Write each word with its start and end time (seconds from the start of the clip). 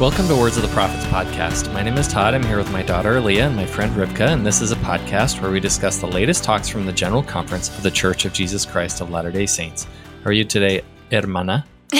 Welcome 0.00 0.28
to 0.28 0.34
Words 0.34 0.56
of 0.56 0.62
the 0.62 0.70
Prophets 0.70 1.04
podcast. 1.04 1.70
My 1.74 1.82
name 1.82 1.98
is 1.98 2.08
Todd. 2.08 2.32
I'm 2.32 2.42
here 2.42 2.56
with 2.56 2.72
my 2.72 2.82
daughter 2.82 3.20
Leah 3.20 3.48
and 3.48 3.54
my 3.54 3.66
friend 3.66 3.94
Rivka, 3.94 4.28
and 4.28 4.46
this 4.46 4.62
is 4.62 4.72
a 4.72 4.76
podcast 4.76 5.42
where 5.42 5.50
we 5.50 5.60
discuss 5.60 5.98
the 5.98 6.06
latest 6.06 6.42
talks 6.42 6.70
from 6.70 6.86
the 6.86 6.92
General 6.92 7.22
Conference 7.22 7.68
of 7.68 7.82
the 7.82 7.90
Church 7.90 8.24
of 8.24 8.32
Jesus 8.32 8.64
Christ 8.64 9.02
of 9.02 9.10
Latter 9.10 9.30
day 9.30 9.44
Saints. 9.44 9.84
How 10.24 10.30
are 10.30 10.32
you 10.32 10.44
today, 10.44 10.80
hermana? 11.12 11.66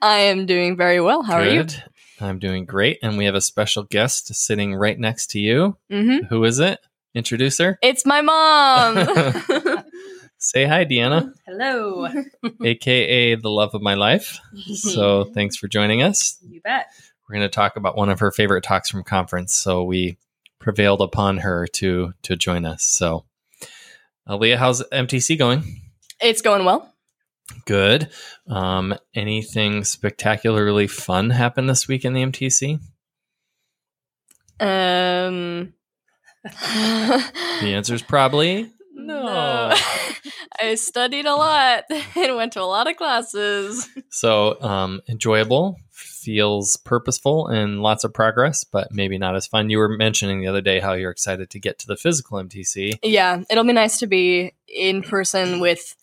I 0.00 0.18
am 0.18 0.46
doing 0.46 0.76
very 0.76 1.00
well. 1.00 1.22
How 1.24 1.38
Good. 1.38 1.48
are 1.48 1.52
you? 1.54 1.66
I'm 2.20 2.38
doing 2.38 2.66
great, 2.66 3.00
and 3.02 3.18
we 3.18 3.24
have 3.24 3.34
a 3.34 3.40
special 3.40 3.82
guest 3.82 4.32
sitting 4.32 4.72
right 4.72 4.96
next 4.96 5.32
to 5.32 5.40
you. 5.40 5.76
Mm-hmm. 5.90 6.26
Who 6.26 6.44
is 6.44 6.60
it? 6.60 6.78
Introduce 7.16 7.58
her. 7.58 7.80
It's 7.82 8.06
my 8.06 8.20
mom. 8.20 8.94
Say 10.38 10.66
hi, 10.66 10.84
Deanna, 10.84 11.32
Hello. 11.46 12.06
aka 12.62 13.34
the 13.34 13.50
love 13.50 13.74
of 13.74 13.82
my 13.82 13.94
life. 13.94 14.38
So 14.66 15.24
thanks 15.24 15.56
for 15.56 15.66
joining 15.66 16.02
us. 16.02 16.38
you 16.48 16.60
bet. 16.60 16.86
We're 17.28 17.36
going 17.36 17.48
to 17.48 17.54
talk 17.54 17.76
about 17.76 17.96
one 17.96 18.10
of 18.10 18.20
her 18.20 18.30
favorite 18.30 18.64
talks 18.64 18.90
from 18.90 19.02
conference. 19.02 19.54
So 19.54 19.84
we 19.84 20.18
prevailed 20.58 21.00
upon 21.00 21.38
her 21.38 21.66
to 21.66 22.12
to 22.22 22.36
join 22.36 22.64
us. 22.64 22.84
So, 22.84 23.24
uh, 24.28 24.36
Leah, 24.36 24.58
how's 24.58 24.82
MTC 24.82 25.38
going? 25.38 25.80
it's 26.20 26.42
going 26.42 26.64
well. 26.64 26.90
Good. 27.66 28.10
Um, 28.48 28.94
anything 29.14 29.84
spectacularly 29.84 30.86
fun 30.86 31.30
happened 31.30 31.68
this 31.68 31.86
week 31.86 32.04
in 32.04 32.14
the 32.14 32.22
MTC? 32.22 32.80
Um. 34.60 35.74
The 36.44 37.72
answer 37.74 37.94
is 37.94 38.02
probably 38.02 38.70
no. 38.94 39.72
I 40.60 40.74
studied 40.76 41.26
a 41.26 41.34
lot 41.34 41.84
and 42.16 42.36
went 42.36 42.52
to 42.54 42.62
a 42.62 42.64
lot 42.64 42.88
of 42.88 42.96
classes. 42.96 43.88
So 44.10 44.60
um, 44.60 45.00
enjoyable, 45.08 45.76
feels 46.24 46.76
purposeful, 46.76 47.46
and 47.46 47.80
lots 47.82 48.04
of 48.04 48.12
progress, 48.14 48.64
but 48.64 48.92
maybe 48.92 49.18
not 49.18 49.36
as 49.36 49.46
fun. 49.46 49.70
You 49.70 49.78
were 49.78 49.88
mentioning 49.88 50.40
the 50.40 50.46
other 50.48 50.60
day 50.60 50.80
how 50.80 50.94
you're 50.94 51.10
excited 51.10 51.50
to 51.50 51.60
get 51.60 51.78
to 51.80 51.86
the 51.86 51.96
physical 51.96 52.38
MTC. 52.38 52.98
Yeah, 53.02 53.42
it'll 53.50 53.64
be 53.64 53.72
nice 53.72 53.98
to 53.98 54.06
be 54.06 54.54
in 54.68 55.02
person 55.02 55.60
with 55.60 55.94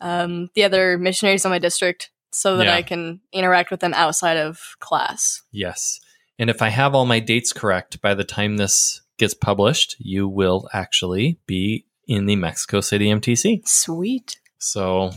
um, 0.00 0.50
the 0.54 0.64
other 0.64 0.98
missionaries 0.98 1.44
in 1.44 1.50
my 1.50 1.58
district 1.58 2.10
so 2.32 2.56
that 2.56 2.66
Yeah. 2.66 2.74
I 2.74 2.82
can 2.82 3.20
interact 3.32 3.70
with 3.70 3.80
them 3.80 3.94
outside 3.94 4.36
of 4.36 4.76
class. 4.80 5.42
Yes. 5.52 6.00
And 6.38 6.48
if 6.48 6.62
I 6.62 6.68
have 6.68 6.94
all 6.94 7.06
my 7.06 7.20
dates 7.20 7.52
correct, 7.52 8.00
by 8.00 8.14
the 8.14 8.24
time 8.24 8.56
this 8.56 9.02
gets 9.18 9.34
published, 9.34 9.96
you 9.98 10.26
will 10.28 10.68
actually 10.72 11.38
be 11.46 11.84
in 12.06 12.26
the 12.26 12.36
Mexico 12.36 12.80
City 12.80 13.06
MTC. 13.06 13.66
Sweet. 13.68 14.38
So, 14.58 15.12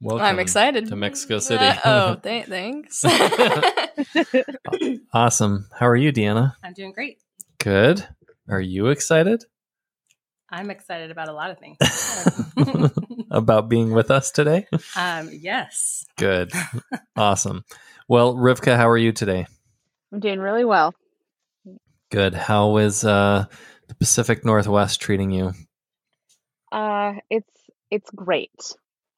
welcome. 0.00 0.24
I'm 0.26 0.38
excited. 0.38 0.88
to 0.88 0.96
Mexico 0.96 1.38
City. 1.38 1.64
Uh, 1.64 1.76
oh, 1.84 2.14
th- 2.22 2.46
thanks. 2.46 3.04
Awesome. 5.12 5.68
How 5.78 5.86
are 5.88 5.96
you, 5.96 6.12
Deanna? 6.12 6.54
I'm 6.62 6.74
doing 6.74 6.92
great. 6.92 7.18
Good. 7.58 8.06
Are 8.48 8.60
you 8.60 8.88
excited 8.88 9.44
I'm 10.50 10.70
excited 10.70 11.10
about 11.10 11.28
a 11.28 11.32
lot 11.32 11.50
of 11.50 11.58
things. 11.58 11.76
about 13.30 13.68
being 13.68 13.92
with 13.92 14.10
us 14.10 14.30
today? 14.30 14.66
um, 14.94 15.28
yes. 15.32 16.04
Good. 16.16 16.52
Awesome. 17.16 17.64
Well, 18.08 18.34
Rivka, 18.34 18.76
how 18.76 18.88
are 18.88 18.96
you 18.96 19.12
today? 19.12 19.46
I'm 20.12 20.20
doing 20.20 20.38
really 20.38 20.64
well. 20.64 20.94
Good. 22.12 22.34
How 22.34 22.76
is 22.76 23.04
uh, 23.04 23.46
the 23.88 23.94
Pacific 23.96 24.44
Northwest 24.44 25.00
treating 25.00 25.32
you? 25.32 25.52
Uh, 26.70 27.14
it's 27.28 27.50
it's 27.90 28.10
great. 28.10 28.74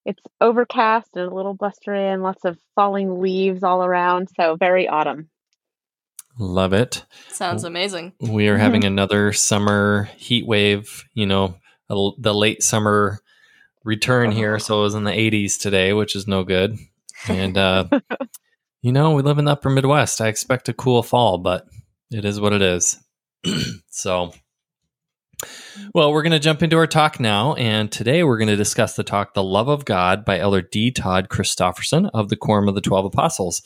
It's 0.08 0.22
overcast 0.40 1.10
and 1.16 1.30
a 1.30 1.34
little 1.34 1.52
blustery 1.52 2.08
and 2.08 2.22
lots 2.22 2.46
of 2.46 2.56
falling 2.74 3.20
leaves 3.20 3.62
all 3.62 3.84
around, 3.84 4.30
so 4.34 4.56
very 4.56 4.88
autumn. 4.88 5.28
Love 6.38 6.72
it. 6.72 7.04
Sounds 7.28 7.62
amazing. 7.62 8.14
We 8.18 8.48
are 8.48 8.56
having 8.56 8.84
another 8.84 9.34
summer 9.34 10.04
heat 10.16 10.46
wave, 10.46 11.04
you 11.12 11.26
know, 11.26 11.56
a 11.90 11.92
l- 11.92 12.14
the 12.16 12.32
late 12.32 12.62
summer 12.62 13.18
return 13.84 14.32
here. 14.32 14.58
So 14.58 14.78
it 14.78 14.84
was 14.84 14.94
in 14.94 15.04
the 15.04 15.10
80s 15.10 15.58
today, 15.58 15.92
which 15.92 16.16
is 16.16 16.26
no 16.26 16.42
good. 16.42 16.78
And, 17.28 17.58
uh, 17.58 17.88
you 18.80 18.92
know, 18.92 19.10
we 19.10 19.20
live 19.20 19.36
in 19.36 19.44
the 19.44 19.52
upper 19.52 19.68
Midwest. 19.68 20.22
I 20.22 20.28
expect 20.28 20.70
a 20.70 20.72
cool 20.72 21.02
fall, 21.02 21.36
but 21.36 21.66
it 22.10 22.24
is 22.24 22.40
what 22.40 22.54
it 22.54 22.62
is. 22.62 22.96
so, 23.90 24.32
well, 25.94 26.12
we're 26.12 26.22
going 26.22 26.32
to 26.32 26.38
jump 26.38 26.62
into 26.62 26.76
our 26.76 26.86
talk 26.86 27.20
now. 27.20 27.54
And 27.54 27.90
today 27.90 28.24
we're 28.24 28.38
going 28.38 28.48
to 28.48 28.56
discuss 28.56 28.96
the 28.96 29.04
talk, 29.04 29.34
The 29.34 29.42
Love 29.42 29.68
of 29.68 29.84
God 29.84 30.24
by 30.24 30.38
Elder 30.38 30.62
D. 30.62 30.90
Todd 30.90 31.28
Christofferson 31.28 32.10
of 32.14 32.28
the 32.28 32.36
Quorum 32.36 32.68
of 32.68 32.74
the 32.74 32.80
Twelve 32.80 33.04
Apostles. 33.04 33.62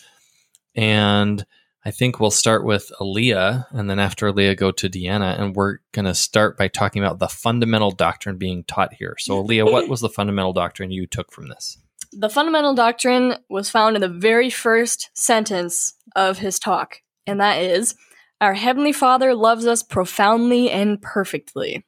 And 0.74 1.44
I 1.84 1.90
think 1.90 2.20
we'll 2.20 2.30
start 2.30 2.64
with 2.64 2.92
Aaliyah, 3.00 3.66
and 3.72 3.90
then 3.90 3.98
after 3.98 4.32
Aaliyah, 4.32 4.56
go 4.56 4.70
to 4.70 4.88
Deanna, 4.88 5.40
and 5.40 5.56
we're 5.56 5.78
going 5.90 6.04
to 6.04 6.14
start 6.14 6.56
by 6.56 6.68
talking 6.68 7.02
about 7.02 7.18
the 7.18 7.28
fundamental 7.28 7.90
doctrine 7.90 8.38
being 8.38 8.62
taught 8.64 8.94
here. 8.94 9.16
So, 9.18 9.42
Aaliyah, 9.42 9.70
what 9.70 9.88
was 9.88 10.00
the 10.00 10.08
fundamental 10.08 10.52
doctrine 10.52 10.92
you 10.92 11.08
took 11.08 11.32
from 11.32 11.48
this? 11.48 11.78
The 12.12 12.28
fundamental 12.28 12.74
doctrine 12.74 13.36
was 13.48 13.68
found 13.68 13.96
in 13.96 14.00
the 14.00 14.08
very 14.08 14.48
first 14.48 15.10
sentence 15.14 15.94
of 16.14 16.38
his 16.38 16.60
talk, 16.60 17.02
and 17.26 17.40
that 17.40 17.60
is 17.60 17.96
Our 18.42 18.54
Heavenly 18.54 18.90
Father 18.90 19.36
loves 19.36 19.68
us 19.68 19.84
profoundly 19.84 20.68
and 20.68 21.00
perfectly. 21.00 21.86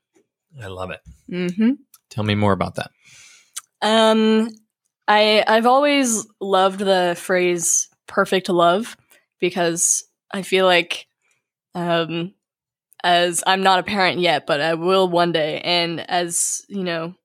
I 0.62 0.68
love 0.68 0.90
it. 0.92 1.00
Mm-hmm. 1.28 1.72
Tell 2.10 2.22
me 2.22 2.36
more 2.36 2.52
about 2.52 2.76
that. 2.76 2.92
Um, 3.82 4.50
I 5.08 5.42
I've 5.48 5.66
always 5.66 6.28
loved 6.40 6.78
the 6.78 7.16
phrase 7.18 7.88
"perfect 8.06 8.48
love" 8.48 8.96
because 9.40 10.04
I 10.32 10.42
feel 10.42 10.64
like, 10.64 11.08
um, 11.74 12.34
as 13.02 13.42
I'm 13.44 13.64
not 13.64 13.80
a 13.80 13.82
parent 13.82 14.20
yet, 14.20 14.46
but 14.46 14.60
I 14.60 14.74
will 14.74 15.08
one 15.08 15.32
day, 15.32 15.60
and 15.60 16.08
as 16.08 16.62
you 16.68 16.84
know, 16.84 17.16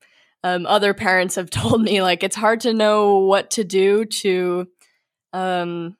um, 0.43 0.65
other 0.65 0.95
parents 0.95 1.35
have 1.35 1.49
told 1.51 1.83
me 1.83 2.01
like 2.01 2.23
it's 2.23 2.35
hard 2.35 2.61
to 2.61 2.73
know 2.73 3.19
what 3.19 3.51
to 3.51 3.63
do 3.63 4.05
to, 4.05 4.67
um, 5.33 5.95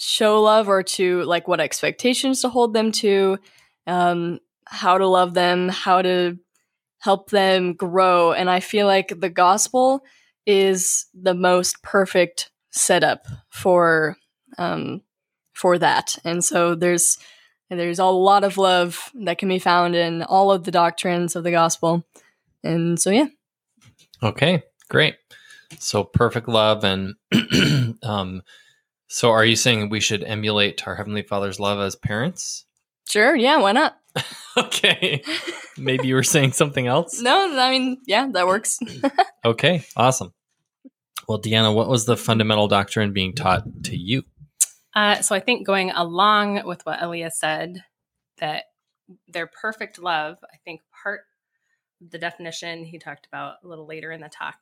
show 0.00 0.40
love 0.42 0.68
or 0.68 0.82
to 0.82 1.22
like 1.22 1.46
what 1.46 1.60
expectations 1.60 2.40
to 2.40 2.48
hold 2.48 2.74
them 2.74 2.90
to, 2.92 3.38
um, 3.86 4.40
how 4.66 4.98
to 4.98 5.06
love 5.06 5.34
them, 5.34 5.68
how 5.68 6.02
to 6.02 6.38
help 6.98 7.30
them 7.30 7.74
grow, 7.74 8.32
and 8.32 8.50
I 8.50 8.60
feel 8.60 8.86
like 8.86 9.20
the 9.20 9.30
gospel 9.30 10.02
is 10.46 11.06
the 11.14 11.34
most 11.34 11.82
perfect 11.82 12.50
setup 12.70 13.26
for 13.50 14.16
um, 14.58 15.02
for 15.52 15.78
that. 15.78 16.18
And 16.24 16.44
so 16.44 16.74
there's 16.74 17.18
there's 17.68 17.98
a 17.98 18.04
lot 18.06 18.42
of 18.42 18.58
love 18.58 19.10
that 19.14 19.38
can 19.38 19.48
be 19.48 19.58
found 19.58 19.94
in 19.94 20.22
all 20.22 20.50
of 20.50 20.64
the 20.64 20.72
doctrines 20.72 21.36
of 21.36 21.44
the 21.44 21.52
gospel. 21.52 22.04
And 22.64 23.00
so 23.00 23.10
yeah, 23.10 23.26
Okay, 24.22 24.62
great. 24.88 25.16
So, 25.78 26.04
perfect 26.04 26.48
love. 26.48 26.84
And 26.84 27.14
um, 28.02 28.42
so, 29.12 29.30
are 29.30 29.44
you 29.44 29.56
saying 29.56 29.88
we 29.88 30.00
should 30.00 30.22
emulate 30.22 30.86
our 30.86 30.94
Heavenly 30.94 31.22
Father's 31.22 31.58
love 31.58 31.80
as 31.80 31.96
parents? 31.96 32.64
sure, 33.08 33.34
yeah, 33.34 33.58
why 33.58 33.72
not? 33.72 33.96
okay. 34.56 35.22
Maybe 35.76 36.08
you 36.08 36.14
were 36.14 36.22
saying 36.22 36.52
something 36.52 36.86
else? 36.86 37.20
No, 37.20 37.58
I 37.58 37.70
mean, 37.70 37.98
yeah, 38.06 38.28
that 38.32 38.46
works. 38.46 38.78
Okay, 39.42 39.86
awesome. 39.96 40.34
Well, 41.26 41.40
Deanna, 41.40 41.74
what 41.74 41.88
was 41.88 42.04
the 42.04 42.18
fundamental 42.18 42.68
doctrine 42.68 43.14
being 43.14 43.34
taught 43.34 43.62
to 43.84 43.96
you? 43.96 44.24
Uh, 44.94 45.22
so 45.22 45.34
I 45.34 45.40
think 45.40 45.66
going 45.66 45.90
along 45.92 46.66
with 46.66 46.84
what 46.84 47.00
Aaliyah 47.00 47.32
said, 47.32 47.82
that 48.36 48.64
their 49.28 49.46
perfect 49.46 49.98
love, 49.98 50.36
I 50.44 50.58
think 50.62 50.82
part 51.02 51.22
of 52.02 52.10
the 52.10 52.18
definition 52.18 52.84
he 52.84 52.98
talked 52.98 53.26
about 53.26 53.54
a 53.64 53.66
little 53.66 53.86
later 53.86 54.12
in 54.12 54.20
the 54.20 54.28
talk. 54.28 54.58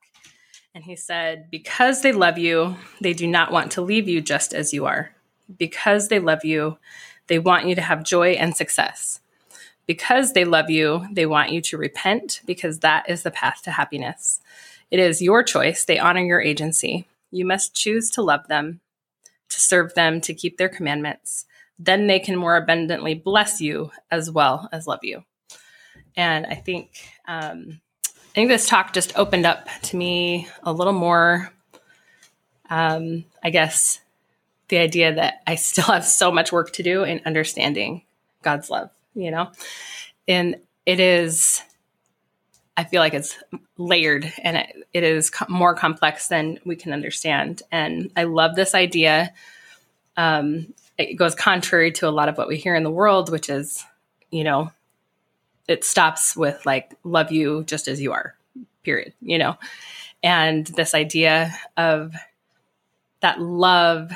And 0.78 0.84
he 0.84 0.94
said, 0.94 1.50
because 1.50 2.02
they 2.02 2.12
love 2.12 2.38
you, 2.38 2.76
they 3.00 3.12
do 3.12 3.26
not 3.26 3.50
want 3.50 3.72
to 3.72 3.82
leave 3.82 4.06
you 4.08 4.20
just 4.20 4.54
as 4.54 4.72
you 4.72 4.86
are. 4.86 5.10
Because 5.58 6.06
they 6.06 6.20
love 6.20 6.44
you, 6.44 6.78
they 7.26 7.40
want 7.40 7.66
you 7.66 7.74
to 7.74 7.80
have 7.80 8.04
joy 8.04 8.34
and 8.34 8.54
success. 8.54 9.20
Because 9.88 10.34
they 10.34 10.44
love 10.44 10.70
you, 10.70 11.04
they 11.10 11.26
want 11.26 11.50
you 11.50 11.60
to 11.62 11.76
repent 11.76 12.42
because 12.46 12.78
that 12.78 13.10
is 13.10 13.24
the 13.24 13.32
path 13.32 13.62
to 13.64 13.72
happiness. 13.72 14.40
It 14.88 15.00
is 15.00 15.20
your 15.20 15.42
choice. 15.42 15.84
They 15.84 15.98
honor 15.98 16.22
your 16.22 16.40
agency. 16.40 17.08
You 17.32 17.44
must 17.44 17.74
choose 17.74 18.08
to 18.10 18.22
love 18.22 18.46
them. 18.46 18.80
to 19.48 19.60
serve 19.60 19.94
them, 19.94 20.20
to 20.20 20.34
keep 20.34 20.58
their 20.58 20.68
commandments. 20.68 21.46
Then 21.78 22.06
they 22.06 22.20
can 22.20 22.36
more 22.36 22.56
abundantly 22.56 23.14
bless 23.14 23.60
you 23.60 23.90
as 24.10 24.30
well 24.30 24.68
as 24.72 24.86
love 24.86 25.00
you. 25.02 25.24
And 26.16 26.46
I 26.46 26.54
think 26.54 26.90
um, 27.26 27.80
think 28.38 28.50
this 28.50 28.68
talk 28.68 28.92
just 28.92 29.18
opened 29.18 29.46
up 29.46 29.66
to 29.82 29.96
me 29.96 30.46
a 30.62 30.72
little 30.72 30.92
more. 30.92 31.52
Um, 32.70 33.24
I 33.42 33.50
guess 33.50 33.98
the 34.68 34.78
idea 34.78 35.12
that 35.12 35.42
I 35.44 35.56
still 35.56 35.86
have 35.86 36.04
so 36.04 36.30
much 36.30 36.52
work 36.52 36.72
to 36.74 36.84
do 36.84 37.02
in 37.02 37.20
understanding 37.26 38.02
God's 38.42 38.70
love, 38.70 38.90
you 39.12 39.32
know, 39.32 39.50
and 40.28 40.54
it 40.86 41.00
is 41.00 41.62
I 42.76 42.84
feel 42.84 43.00
like 43.00 43.14
it's 43.14 43.36
layered 43.76 44.32
and 44.44 44.56
it, 44.56 44.88
it 44.94 45.02
is 45.02 45.30
co- 45.30 45.46
more 45.48 45.74
complex 45.74 46.28
than 46.28 46.60
we 46.64 46.76
can 46.76 46.92
understand. 46.92 47.62
And 47.72 48.12
I 48.16 48.22
love 48.22 48.54
this 48.54 48.72
idea. 48.72 49.32
Um, 50.16 50.72
it 50.96 51.14
goes 51.14 51.34
contrary 51.34 51.90
to 51.92 52.08
a 52.08 52.10
lot 52.10 52.28
of 52.28 52.38
what 52.38 52.46
we 52.46 52.56
hear 52.56 52.76
in 52.76 52.84
the 52.84 52.90
world, 52.90 53.32
which 53.32 53.50
is, 53.50 53.84
you 54.30 54.44
know, 54.44 54.70
it 55.68 55.84
stops 55.84 56.36
with 56.36 56.64
like, 56.66 56.94
love 57.04 57.30
you 57.30 57.62
just 57.64 57.86
as 57.86 58.00
you 58.00 58.12
are, 58.12 58.34
period, 58.82 59.12
you 59.20 59.38
know? 59.38 59.56
And 60.22 60.66
this 60.66 60.94
idea 60.94 61.56
of 61.76 62.14
that 63.20 63.40
love, 63.40 64.10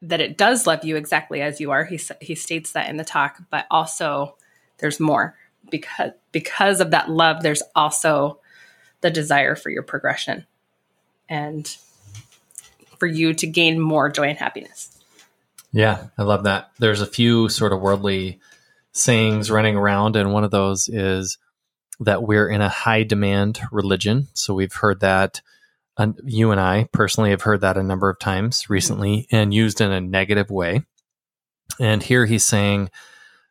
that 0.00 0.20
it 0.20 0.38
does 0.38 0.66
love 0.66 0.84
you 0.84 0.96
exactly 0.96 1.42
as 1.42 1.60
you 1.60 1.72
are. 1.72 1.84
He, 1.84 2.00
he 2.20 2.34
states 2.34 2.72
that 2.72 2.88
in 2.88 2.96
the 2.96 3.04
talk, 3.04 3.38
but 3.50 3.66
also 3.70 4.36
there's 4.78 5.00
more 5.00 5.36
because 5.70 6.12
because 6.32 6.80
of 6.80 6.90
that 6.90 7.10
love 7.10 7.42
there's 7.42 7.62
also 7.74 8.38
the 9.00 9.10
desire 9.10 9.54
for 9.54 9.70
your 9.70 9.82
progression 9.82 10.46
and 11.28 11.76
for 12.98 13.06
you 13.06 13.34
to 13.34 13.46
gain 13.46 13.78
more 13.78 14.08
joy 14.08 14.28
and 14.28 14.38
happiness 14.38 14.98
yeah 15.72 16.06
i 16.18 16.22
love 16.22 16.44
that 16.44 16.70
there's 16.78 17.00
a 17.00 17.06
few 17.06 17.48
sort 17.48 17.72
of 17.72 17.80
worldly 17.80 18.40
sayings 18.96 19.50
running 19.50 19.76
around 19.76 20.16
and 20.16 20.32
one 20.32 20.44
of 20.44 20.50
those 20.50 20.88
is 20.88 21.38
that 22.00 22.22
we're 22.22 22.48
in 22.48 22.60
a 22.60 22.68
high 22.68 23.02
demand 23.02 23.60
religion 23.70 24.28
so 24.34 24.54
we've 24.54 24.74
heard 24.74 25.00
that 25.00 25.40
you 26.24 26.50
and 26.50 26.60
i 26.60 26.88
personally 26.92 27.30
have 27.30 27.42
heard 27.42 27.60
that 27.60 27.78
a 27.78 27.82
number 27.82 28.08
of 28.08 28.18
times 28.18 28.68
recently 28.68 29.26
and 29.30 29.54
used 29.54 29.80
in 29.80 29.90
a 29.90 30.00
negative 30.00 30.50
way 30.50 30.82
and 31.80 32.02
here 32.02 32.26
he's 32.26 32.44
saying 32.44 32.90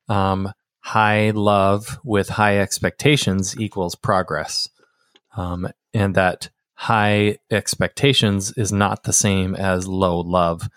um, 0.08 0.52
high 0.86 1.32
love 1.32 2.00
with 2.04 2.30
high 2.30 2.60
expectations 2.60 3.60
equals 3.60 3.96
progress. 3.96 4.70
Um, 5.36 5.68
and 5.94 6.14
that 6.16 6.50
high 6.76 7.40
expectations 7.50 8.54
is 8.56 8.72
not 8.72 9.04
the 9.04 9.12
same 9.12 9.56
as 9.56 9.88
low 9.88 10.20
love. 10.20 10.70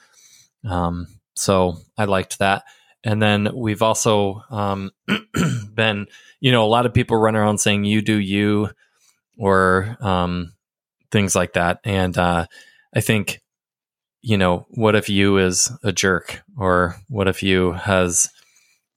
Um, 0.64 1.08
so 1.34 1.76
I 1.96 2.06
liked 2.06 2.38
that. 2.38 2.64
And 3.04 3.22
then 3.22 3.50
we've 3.54 3.82
also 3.82 4.42
um, 4.50 4.90
been, 5.74 6.06
you 6.40 6.52
know, 6.52 6.64
a 6.64 6.66
lot 6.68 6.86
of 6.86 6.94
people 6.94 7.16
run 7.16 7.36
around 7.36 7.58
saying 7.58 7.84
you 7.84 8.02
do 8.02 8.16
you 8.16 8.70
or 9.38 9.96
um, 10.00 10.52
things 11.10 11.34
like 11.34 11.52
that. 11.52 11.80
And 11.84 12.16
uh, 12.18 12.46
I 12.94 13.00
think, 13.00 13.40
you 14.20 14.36
know, 14.36 14.66
what 14.70 14.96
if 14.96 15.08
you 15.08 15.38
is 15.38 15.70
a 15.84 15.92
jerk 15.92 16.42
or 16.56 16.96
what 17.08 17.28
if 17.28 17.42
you 17.42 17.72
has, 17.72 18.28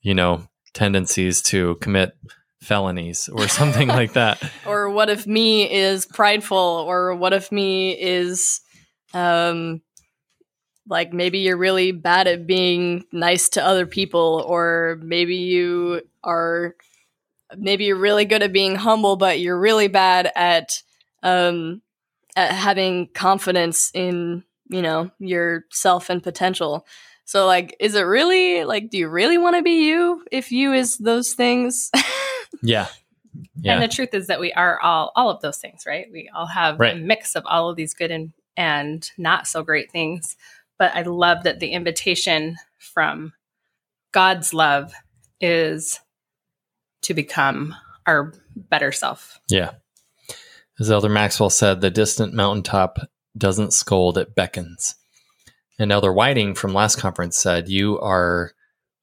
you 0.01 0.15
know, 0.15 0.47
tendencies 0.73 1.41
to 1.43 1.75
commit 1.75 2.13
felonies 2.61 3.29
or 3.29 3.47
something 3.47 3.87
like 3.87 4.13
that. 4.13 4.41
or 4.65 4.89
what 4.89 5.09
if 5.09 5.27
me 5.27 5.71
is 5.71 6.05
prideful 6.05 6.57
or 6.57 7.15
what 7.15 7.33
if 7.33 7.51
me 7.51 7.91
is 7.91 8.61
um 9.13 9.81
like 10.91 11.13
maybe 11.13 11.39
you're 11.39 11.57
really 11.57 11.91
bad 11.91 12.27
at 12.27 12.45
being 12.45 13.05
nice 13.11 13.49
to 13.49 13.65
other 13.65 13.87
people 13.87 14.45
or 14.45 14.99
maybe 15.01 15.37
you 15.37 16.01
are 16.23 16.75
maybe 17.57 17.85
you're 17.85 17.95
really 17.95 18.25
good 18.25 18.43
at 18.43 18.53
being 18.53 18.75
humble 18.75 19.15
but 19.15 19.39
you're 19.39 19.59
really 19.59 19.87
bad 19.87 20.31
at 20.35 20.83
um 21.23 21.81
at 22.35 22.51
having 22.51 23.07
confidence 23.07 23.89
in 23.93 24.43
you 24.69 24.81
know 24.81 25.09
yourself 25.19 26.09
and 26.09 26.21
potential 26.21 26.85
so 27.31 27.45
like 27.45 27.77
is 27.79 27.95
it 27.95 28.01
really 28.01 28.65
like 28.65 28.89
do 28.89 28.97
you 28.97 29.07
really 29.07 29.37
want 29.37 29.55
to 29.55 29.61
be 29.61 29.87
you 29.87 30.25
if 30.33 30.51
you 30.51 30.73
is 30.73 30.97
those 30.97 31.31
things? 31.31 31.89
yeah. 32.61 32.87
Yeah. 33.55 33.75
And 33.75 33.83
the 33.83 33.87
truth 33.87 34.13
is 34.13 34.27
that 34.27 34.41
we 34.41 34.51
are 34.51 34.77
all 34.81 35.13
all 35.15 35.29
of 35.29 35.39
those 35.39 35.57
things, 35.57 35.85
right? 35.87 36.07
We 36.11 36.29
all 36.35 36.47
have 36.47 36.77
right. 36.77 36.93
a 36.93 36.99
mix 36.99 37.37
of 37.37 37.43
all 37.45 37.69
of 37.69 37.77
these 37.77 37.93
good 37.93 38.11
and 38.11 38.33
and 38.57 39.09
not 39.17 39.47
so 39.47 39.63
great 39.63 39.89
things. 39.93 40.35
But 40.81 40.95
I 40.95 41.03
love 41.03 41.43
that 41.43 41.59
the 41.59 41.73
invitation 41.73 42.57
from 42.79 43.33
God's 44.13 44.51
love 44.51 44.91
is 45.39 45.99
to 47.03 47.13
become 47.13 47.75
our 48.07 48.33
better 48.55 48.91
self. 48.91 49.39
Yeah. 49.47 49.73
As 50.79 50.89
Elder 50.89 51.07
Maxwell 51.07 51.51
said, 51.51 51.81
the 51.81 51.91
distant 51.91 52.33
mountaintop 52.33 52.97
doesn't 53.37 53.73
scold, 53.73 54.17
it 54.17 54.33
beckons. 54.33 54.95
And 55.77 55.91
Elder 55.91 56.11
Whiting 56.11 56.55
from 56.55 56.73
last 56.73 56.95
conference 56.95 57.37
said, 57.37 57.69
You 57.69 57.99
are 57.99 58.53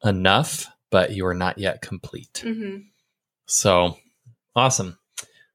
enough, 0.03 0.67
but 0.91 1.13
you 1.13 1.27
are 1.27 1.35
not 1.35 1.59
yet 1.59 1.81
complete. 1.81 2.43
Mm-hmm. 2.45 2.79
So 3.47 3.97
awesome. 4.57 4.99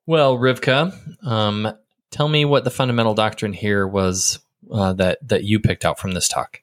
Well, 0.06 0.38
Rivka, 0.38 0.98
um, 1.28 1.74
tell 2.12 2.30
me 2.30 2.46
what 2.46 2.64
the 2.64 2.72
fundamental 2.72 3.14
doctrine 3.14 3.52
here 3.52 3.86
was 3.86 4.40
uh, 4.74 4.94
that 4.94 5.20
that 5.28 5.44
you 5.44 5.60
picked 5.60 5.86
out 5.86 6.00
from 6.00 6.12
this 6.12 6.28
talk. 6.28 6.62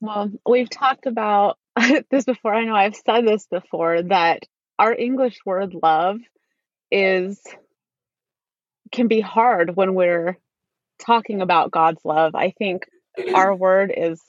Well, 0.00 0.30
we've 0.46 0.70
talked 0.70 1.06
about 1.06 1.58
this 2.10 2.24
before. 2.24 2.54
I 2.54 2.64
know 2.64 2.74
I've 2.74 2.94
said 2.94 3.26
this 3.26 3.46
before 3.50 4.02
that 4.02 4.44
our 4.78 4.94
English 4.94 5.38
word 5.44 5.74
love 5.74 6.18
is 6.90 7.40
can 8.92 9.08
be 9.08 9.20
hard 9.20 9.74
when 9.76 9.94
we're 9.94 10.38
talking 10.98 11.42
about 11.42 11.70
God's 11.70 12.04
love. 12.04 12.34
I 12.34 12.52
think 12.56 12.86
our 13.34 13.54
word 13.54 13.92
is 13.96 14.22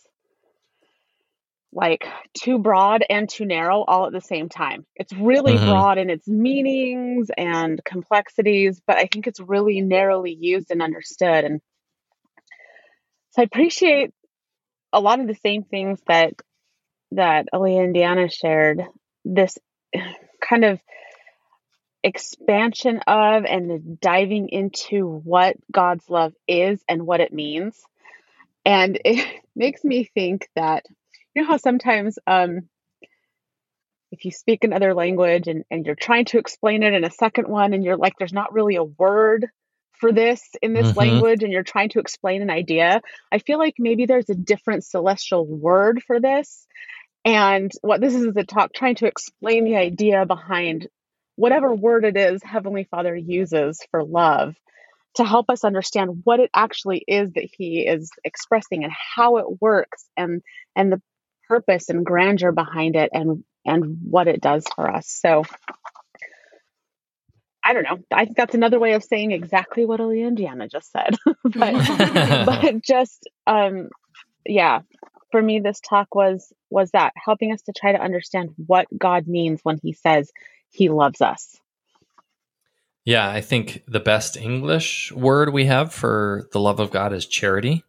like 1.71 2.05
too 2.33 2.57
broad 2.57 3.05
and 3.07 3.29
too 3.29 3.45
narrow 3.45 3.83
all 3.83 4.07
at 4.07 4.11
the 4.11 4.21
same 4.21 4.49
time. 4.49 4.85
It's 4.95 5.13
really 5.13 5.53
mm-hmm. 5.53 5.69
broad 5.69 5.97
in 5.99 6.09
its 6.09 6.27
meanings 6.27 7.29
and 7.37 7.79
complexities, 7.85 8.81
but 8.85 8.97
I 8.97 9.07
think 9.11 9.27
it's 9.27 9.39
really 9.39 9.81
narrowly 9.81 10.35
used 10.39 10.71
and 10.71 10.81
understood. 10.81 11.45
And 11.45 11.61
so 13.31 13.41
I 13.41 13.43
appreciate 13.43 14.11
a 14.91 14.99
lot 14.99 15.19
of 15.19 15.27
the 15.27 15.35
same 15.35 15.63
things 15.63 15.99
that 16.07 16.33
that 17.11 17.47
Aaliyah 17.53 17.85
and 17.85 17.95
Deanna 17.95 18.31
shared. 18.31 18.81
This 19.25 19.57
kind 20.41 20.65
of 20.65 20.79
expansion 22.03 22.99
of 23.07 23.45
and 23.45 23.99
diving 23.99 24.49
into 24.49 25.05
what 25.05 25.57
God's 25.71 26.09
love 26.09 26.33
is 26.47 26.81
and 26.87 27.05
what 27.05 27.19
it 27.19 27.33
means. 27.33 27.79
And 28.65 28.99
it 29.05 29.27
makes 29.55 29.83
me 29.83 30.09
think 30.13 30.47
that, 30.55 30.85
you 31.33 31.41
know, 31.41 31.47
how 31.47 31.57
sometimes 31.57 32.17
um, 32.25 32.69
if 34.11 34.25
you 34.25 34.31
speak 34.31 34.63
another 34.63 34.93
language 34.93 35.47
and, 35.47 35.63
and 35.69 35.85
you're 35.85 35.95
trying 35.95 36.25
to 36.25 36.39
explain 36.39 36.83
it 36.83 36.93
in 36.93 37.03
a 37.03 37.11
second 37.11 37.47
one 37.47 37.73
and 37.73 37.83
you're 37.83 37.97
like, 37.97 38.13
there's 38.17 38.33
not 38.33 38.53
really 38.53 38.75
a 38.75 38.83
word 38.83 39.47
for 39.99 40.11
this 40.11 40.41
in 40.61 40.73
this 40.73 40.87
mm-hmm. 40.87 40.99
language 40.99 41.43
and 41.43 41.51
you're 41.51 41.63
trying 41.63 41.89
to 41.89 41.99
explain 41.99 42.41
an 42.41 42.49
idea, 42.49 43.01
I 43.31 43.39
feel 43.39 43.59
like 43.59 43.75
maybe 43.77 44.05
there's 44.05 44.29
a 44.29 44.35
different 44.35 44.83
celestial 44.83 45.45
word 45.45 46.01
for 46.05 46.19
this. 46.19 46.65
And 47.25 47.71
what 47.81 48.01
this 48.01 48.15
is 48.15 48.23
is 48.23 48.37
a 48.37 48.43
talk 48.43 48.73
trying 48.73 48.95
to 48.95 49.07
explain 49.07 49.65
the 49.65 49.75
idea 49.75 50.25
behind 50.25 50.87
whatever 51.35 51.73
word 51.73 52.05
it 52.05 52.17
is 52.17 52.41
Heavenly 52.43 52.85
Father 52.89 53.15
uses 53.15 53.85
for 53.91 54.03
love 54.03 54.55
to 55.15 55.25
help 55.25 55.49
us 55.49 55.63
understand 55.63 56.21
what 56.23 56.39
it 56.39 56.49
actually 56.53 57.03
is 57.07 57.31
that 57.33 57.47
he 57.57 57.85
is 57.87 58.11
expressing 58.23 58.83
and 58.83 58.93
how 59.15 59.37
it 59.37 59.61
works 59.61 60.05
and 60.15 60.41
and 60.75 60.91
the 60.91 61.01
purpose 61.47 61.89
and 61.89 62.05
grandeur 62.05 62.51
behind 62.51 62.95
it 62.95 63.09
and 63.13 63.43
and 63.65 63.97
what 64.03 64.27
it 64.27 64.41
does 64.41 64.65
for 64.75 64.89
us. 64.89 65.07
So 65.07 65.43
I 67.69 67.73
don't 67.73 67.83
know. 67.83 67.99
I 68.11 68.25
think 68.25 68.35
that's 68.35 68.55
another 68.55 68.79
way 68.79 68.93
of 68.93 69.03
saying 69.03 69.31
exactly 69.31 69.85
what 69.85 70.01
Ali 70.01 70.23
and 70.23 70.35
Deanna 70.35 70.71
just 70.71 70.91
said. 70.91 71.15
but, 71.43 72.45
but 72.45 72.81
just 72.83 73.29
um 73.45 73.89
yeah, 74.43 74.79
for 75.31 75.39
me 75.39 75.59
this 75.59 75.79
talk 75.79 76.15
was 76.15 76.51
was 76.71 76.89
that 76.91 77.13
helping 77.15 77.53
us 77.53 77.61
to 77.61 77.71
try 77.71 77.91
to 77.91 78.01
understand 78.01 78.55
what 78.65 78.87
God 78.97 79.27
means 79.27 79.59
when 79.61 79.77
he 79.83 79.93
says 79.93 80.31
he 80.71 80.89
loves 80.89 81.21
us. 81.21 81.59
Yeah, 83.05 83.29
I 83.29 83.41
think 83.41 83.83
the 83.87 83.99
best 83.99 84.35
English 84.35 85.11
word 85.11 85.53
we 85.53 85.65
have 85.65 85.93
for 85.93 86.47
the 86.51 86.59
love 86.59 86.79
of 86.79 86.89
God 86.89 87.13
is 87.13 87.27
charity. 87.27 87.83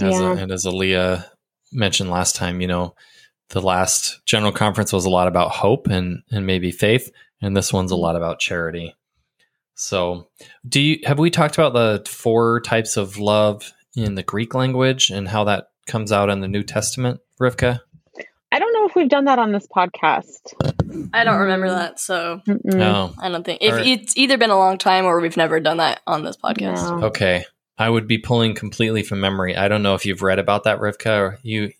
As 0.00 0.18
yeah. 0.18 0.32
a, 0.32 0.36
and 0.36 0.50
as 0.50 0.64
Aaliyah 0.64 1.26
mentioned 1.70 2.10
last 2.10 2.34
time, 2.34 2.62
you 2.62 2.66
know, 2.66 2.94
the 3.50 3.62
last 3.62 4.20
general 4.26 4.52
conference 4.52 4.92
was 4.92 5.04
a 5.04 5.10
lot 5.10 5.28
about 5.28 5.50
hope 5.50 5.86
and 5.86 6.22
and 6.30 6.46
maybe 6.46 6.70
faith, 6.70 7.10
and 7.40 7.56
this 7.56 7.72
one's 7.72 7.92
a 7.92 7.94
mm-hmm. 7.94 8.02
lot 8.02 8.16
about 8.16 8.40
charity. 8.40 8.94
So, 9.74 10.28
do 10.66 10.80
you 10.80 10.98
have 11.04 11.18
we 11.18 11.30
talked 11.30 11.58
about 11.58 11.74
the 11.74 12.08
four 12.10 12.60
types 12.60 12.96
of 12.96 13.18
love 13.18 13.72
in 13.94 14.14
the 14.14 14.22
Greek 14.22 14.54
language 14.54 15.10
and 15.10 15.28
how 15.28 15.44
that 15.44 15.68
comes 15.86 16.12
out 16.12 16.30
in 16.30 16.40
the 16.40 16.48
New 16.48 16.62
Testament, 16.62 17.20
Rivka? 17.40 17.80
I 18.52 18.58
don't 18.58 18.72
know 18.72 18.86
if 18.86 18.94
we've 18.94 19.08
done 19.08 19.26
that 19.26 19.38
on 19.38 19.52
this 19.52 19.66
podcast. 19.66 20.54
I 21.12 21.24
don't 21.24 21.40
remember 21.40 21.68
that, 21.68 22.00
so 22.00 22.40
No. 22.46 23.12
I 23.18 23.28
don't 23.28 23.44
think 23.44 23.58
if 23.60 23.72
Alright. 23.72 23.86
it's 23.86 24.16
either 24.16 24.38
been 24.38 24.50
a 24.50 24.58
long 24.58 24.78
time 24.78 25.04
or 25.04 25.20
we've 25.20 25.36
never 25.36 25.60
done 25.60 25.78
that 25.78 26.00
on 26.06 26.22
this 26.22 26.36
podcast. 26.36 27.00
No. 27.00 27.08
Okay. 27.08 27.44
I 27.78 27.90
would 27.90 28.06
be 28.06 28.18
pulling 28.18 28.54
completely 28.54 29.02
from 29.02 29.20
memory. 29.20 29.56
I 29.56 29.68
don't 29.68 29.82
know 29.82 29.94
if 29.94 30.06
you've 30.06 30.22
read 30.22 30.38
about 30.38 30.64
that, 30.64 30.78
Rivka, 30.78 31.18
or 31.18 31.38
you. 31.42 31.72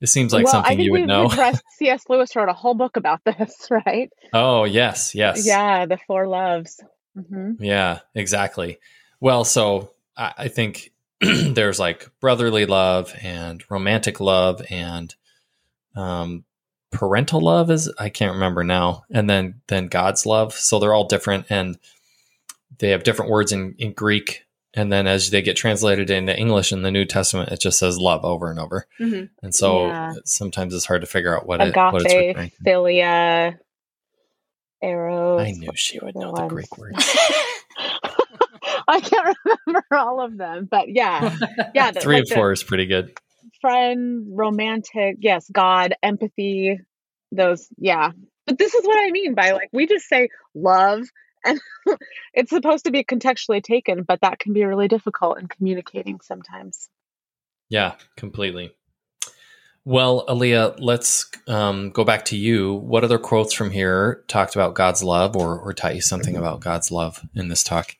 It 0.00 0.08
seems 0.08 0.32
like 0.32 0.44
well, 0.44 0.52
I 0.52 0.56
something 0.56 0.76
think 0.76 0.86
you 0.86 0.92
would 0.92 1.06
know. 1.06 1.26
addressed 1.26 1.62
C.S. 1.78 2.04
Lewis 2.08 2.34
wrote 2.34 2.48
a 2.48 2.54
whole 2.54 2.74
book 2.74 2.96
about 2.96 3.20
this, 3.24 3.68
right? 3.70 4.10
Oh, 4.32 4.64
yes, 4.64 5.14
yes. 5.14 5.46
Yeah, 5.46 5.86
the 5.86 5.98
four 6.06 6.26
loves. 6.26 6.82
hmm 7.14 7.52
Yeah, 7.58 8.00
exactly. 8.14 8.78
Well, 9.20 9.44
so 9.44 9.90
I, 10.16 10.32
I 10.38 10.48
think 10.48 10.92
there's 11.20 11.78
like 11.78 12.08
brotherly 12.20 12.66
love 12.66 13.14
and 13.22 13.62
romantic 13.70 14.20
love 14.20 14.62
and 14.70 15.14
um, 15.96 16.44
parental 16.90 17.40
love 17.40 17.70
is 17.70 17.92
I 17.98 18.08
can't 18.08 18.34
remember 18.34 18.64
now, 18.64 19.04
and 19.10 19.28
then 19.28 19.60
then 19.68 19.88
God's 19.88 20.26
love. 20.26 20.54
So 20.54 20.78
they're 20.78 20.94
all 20.94 21.06
different 21.06 21.46
and 21.50 21.78
they 22.78 22.90
have 22.90 23.02
different 23.04 23.30
words 23.30 23.52
in, 23.52 23.74
in 23.78 23.92
Greek. 23.92 24.46
And 24.74 24.92
then 24.92 25.06
as 25.08 25.30
they 25.30 25.42
get 25.42 25.56
translated 25.56 26.10
into 26.10 26.36
English 26.38 26.72
in 26.72 26.82
the 26.82 26.90
New 26.92 27.04
Testament, 27.04 27.50
it 27.50 27.60
just 27.60 27.78
says 27.78 27.98
love 27.98 28.24
over 28.24 28.50
and 28.50 28.60
over. 28.60 28.86
hmm 28.98 29.24
And 29.42 29.54
so 29.54 29.88
Yeah. 29.88 30.14
sometimes 30.24 30.74
it's 30.74 30.86
hard 30.86 31.00
to 31.00 31.06
figure 31.08 31.36
out 31.36 31.46
what 31.46 31.60
it 31.60 31.76
what 31.76 32.02
it's 32.02 32.14
Agape, 32.14 32.52
philia, 32.64 33.58
eros. 34.82 35.40
I 35.40 35.50
knew 35.52 35.70
she 35.74 35.98
would 35.98 36.14
know 36.14 36.32
the 36.32 36.42
ones. 36.42 36.52
Greek 36.52 36.78
words. 36.78 36.96
I 38.88 39.00
can't 39.00 39.36
remember 39.44 39.84
all 39.92 40.20
of 40.20 40.36
them, 40.36 40.68
but 40.70 40.88
yeah, 40.88 41.36
yeah. 41.74 41.90
Three 42.00 42.16
like 42.20 42.28
the 42.28 42.34
four 42.34 42.52
is 42.52 42.62
pretty 42.62 42.86
good. 42.86 43.12
friend, 43.60 44.26
romantic, 44.30 45.16
yes, 45.20 45.48
God, 45.50 45.94
empathy, 46.02 46.78
those, 47.32 47.68
yeah. 47.78 48.10
But 48.46 48.58
this 48.58 48.74
is 48.74 48.84
what 48.86 48.98
I 48.98 49.10
mean 49.10 49.34
by 49.34 49.52
like 49.52 49.68
we 49.72 49.86
just 49.86 50.08
say 50.08 50.28
love, 50.54 51.02
and 51.44 51.60
it's 52.34 52.50
supposed 52.50 52.84
to 52.84 52.90
be 52.90 53.04
contextually 53.04 53.62
taken, 53.62 54.02
but 54.02 54.20
that 54.22 54.38
can 54.38 54.52
be 54.52 54.64
really 54.64 54.88
difficult 54.88 55.38
in 55.38 55.46
communicating 55.48 56.20
sometimes. 56.20 56.88
Yeah, 57.68 57.94
completely. 58.16 58.72
Well, 59.84 60.26
Aaliyah, 60.26 60.76
let's 60.78 61.30
um, 61.48 61.90
go 61.90 62.04
back 62.04 62.26
to 62.26 62.36
you. 62.36 62.74
What 62.74 63.02
other 63.02 63.18
quotes 63.18 63.54
from 63.54 63.70
here 63.70 64.24
talked 64.28 64.54
about 64.54 64.74
God's 64.74 65.02
love 65.02 65.36
or, 65.36 65.58
or 65.58 65.72
taught 65.72 65.94
you 65.94 66.02
something 66.02 66.36
about 66.36 66.60
God's 66.60 66.90
love 66.90 67.26
in 67.34 67.48
this 67.48 67.62
talk? 67.62 67.96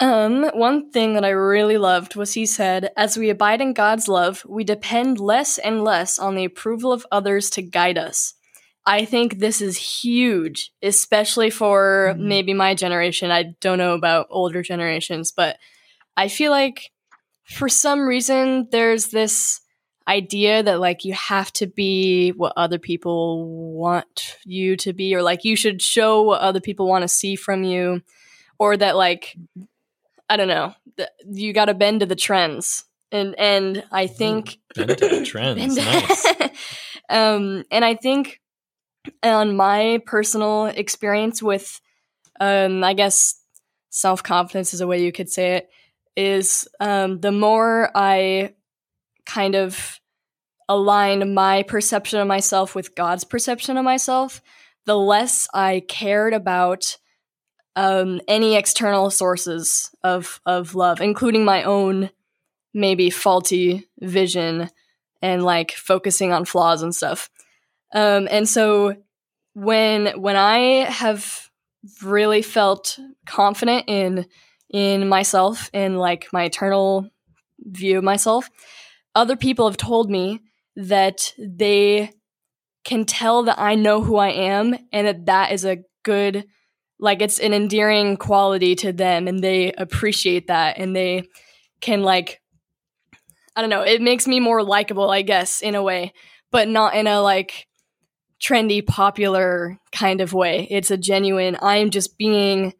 Um, 0.00 0.50
one 0.54 0.90
thing 0.90 1.14
that 1.14 1.24
I 1.24 1.30
really 1.30 1.78
loved 1.78 2.16
was 2.16 2.32
he 2.32 2.46
said, 2.46 2.90
As 2.96 3.16
we 3.16 3.30
abide 3.30 3.60
in 3.60 3.72
God's 3.72 4.08
love, 4.08 4.44
we 4.48 4.64
depend 4.64 5.20
less 5.20 5.58
and 5.58 5.84
less 5.84 6.18
on 6.18 6.34
the 6.34 6.44
approval 6.44 6.92
of 6.92 7.06
others 7.12 7.50
to 7.50 7.62
guide 7.62 7.98
us. 7.98 8.34
I 8.84 9.04
think 9.04 9.38
this 9.38 9.60
is 9.60 9.76
huge, 9.76 10.72
especially 10.82 11.50
for 11.50 12.14
Mhm. 12.16 12.20
maybe 12.20 12.54
my 12.54 12.74
generation. 12.74 13.30
I 13.30 13.54
don't 13.60 13.78
know 13.78 13.94
about 13.94 14.26
older 14.30 14.62
generations, 14.62 15.30
but 15.32 15.58
I 16.16 16.28
feel 16.28 16.50
like 16.50 16.90
for 17.44 17.68
some 17.68 18.00
reason 18.00 18.68
there's 18.70 19.08
this 19.08 19.60
idea 20.08 20.62
that 20.64 20.80
like 20.80 21.04
you 21.04 21.12
have 21.12 21.52
to 21.52 21.66
be 21.66 22.30
what 22.30 22.52
other 22.56 22.78
people 22.78 23.72
want 23.72 24.36
you 24.44 24.76
to 24.78 24.92
be, 24.92 25.14
or 25.14 25.22
like 25.22 25.44
you 25.44 25.54
should 25.54 25.80
show 25.80 26.22
what 26.22 26.40
other 26.40 26.60
people 26.60 26.88
want 26.88 27.02
to 27.02 27.08
see 27.08 27.36
from 27.36 27.62
you, 27.62 28.02
or 28.58 28.76
that 28.76 28.96
like 28.96 29.36
I 30.28 30.36
don't 30.36 30.48
know. 30.48 30.74
You 31.30 31.52
got 31.52 31.66
to 31.66 31.74
bend 31.74 32.00
to 32.00 32.06
the 32.06 32.16
trends, 32.16 32.84
and 33.12 33.38
and 33.38 33.84
I 33.92 34.06
think 34.08 34.58
Bend 34.74 34.96
to 34.98 35.08
the 35.08 35.24
trends. 35.24 35.76
Nice. 35.76 36.26
um, 37.08 37.64
and 37.70 37.84
I 37.84 37.94
think 37.94 38.40
on 39.22 39.56
my 39.56 40.00
personal 40.06 40.66
experience 40.66 41.42
with, 41.42 41.80
um, 42.40 42.82
I 42.84 42.94
guess 42.94 43.40
self 43.90 44.22
confidence 44.22 44.74
is 44.74 44.80
a 44.80 44.86
way 44.86 45.02
you 45.02 45.12
could 45.12 45.30
say 45.30 45.56
it. 45.56 45.70
Is 46.14 46.68
um, 46.78 47.20
the 47.20 47.32
more 47.32 47.90
I 47.94 48.54
kind 49.24 49.54
of 49.54 49.98
align 50.68 51.34
my 51.34 51.62
perception 51.62 52.20
of 52.20 52.26
myself 52.26 52.74
with 52.74 52.94
God's 52.94 53.24
perception 53.24 53.76
of 53.76 53.84
myself, 53.84 54.42
the 54.84 54.96
less 54.96 55.48
I 55.54 55.82
cared 55.88 56.34
about 56.34 56.96
um, 57.76 58.20
any 58.28 58.56
external 58.56 59.10
sources 59.10 59.90
of 60.02 60.40
of 60.44 60.74
love, 60.74 61.00
including 61.00 61.44
my 61.44 61.62
own 61.62 62.10
maybe 62.74 63.10
faulty 63.10 63.88
vision 64.00 64.68
and 65.20 65.44
like 65.44 65.72
focusing 65.72 66.32
on 66.32 66.44
flaws 66.44 66.82
and 66.82 66.94
stuff. 66.94 67.30
Um, 67.92 68.28
and 68.30 68.48
so 68.48 68.96
when 69.54 70.20
when 70.20 70.36
I 70.36 70.90
have 70.90 71.50
really 72.02 72.42
felt 72.42 72.98
confident 73.26 73.84
in 73.86 74.26
in 74.70 75.08
myself 75.08 75.68
and 75.74 75.98
like 75.98 76.26
my 76.32 76.44
eternal 76.44 77.10
view 77.58 77.98
of 77.98 78.04
myself, 78.04 78.48
other 79.14 79.36
people 79.36 79.68
have 79.68 79.76
told 79.76 80.10
me 80.10 80.40
that 80.76 81.34
they 81.38 82.10
can 82.84 83.04
tell 83.04 83.44
that 83.44 83.58
I 83.58 83.74
know 83.74 84.02
who 84.02 84.16
I 84.16 84.30
am 84.30 84.74
and 84.92 85.06
that 85.06 85.26
that 85.26 85.52
is 85.52 85.64
a 85.64 85.78
good 86.02 86.46
like 86.98 87.20
it's 87.20 87.38
an 87.38 87.52
endearing 87.52 88.16
quality 88.16 88.74
to 88.76 88.92
them 88.92 89.28
and 89.28 89.40
they 89.42 89.72
appreciate 89.72 90.46
that 90.46 90.78
and 90.78 90.94
they 90.96 91.28
can 91.80 92.02
like 92.02 92.40
I 93.54 93.60
don't 93.60 93.70
know, 93.70 93.82
it 93.82 94.00
makes 94.00 94.26
me 94.26 94.40
more 94.40 94.62
likable, 94.62 95.10
I 95.10 95.20
guess, 95.20 95.60
in 95.60 95.74
a 95.74 95.82
way, 95.82 96.14
but 96.50 96.68
not 96.68 96.94
in 96.94 97.06
a 97.06 97.20
like 97.20 97.66
trendy 98.42 98.84
popular 98.84 99.78
kind 99.92 100.20
of 100.20 100.32
way. 100.32 100.66
It's 100.70 100.90
a 100.90 100.96
genuine 100.96 101.56
I'm 101.60 101.90
just 101.90 102.18
being 102.18 102.74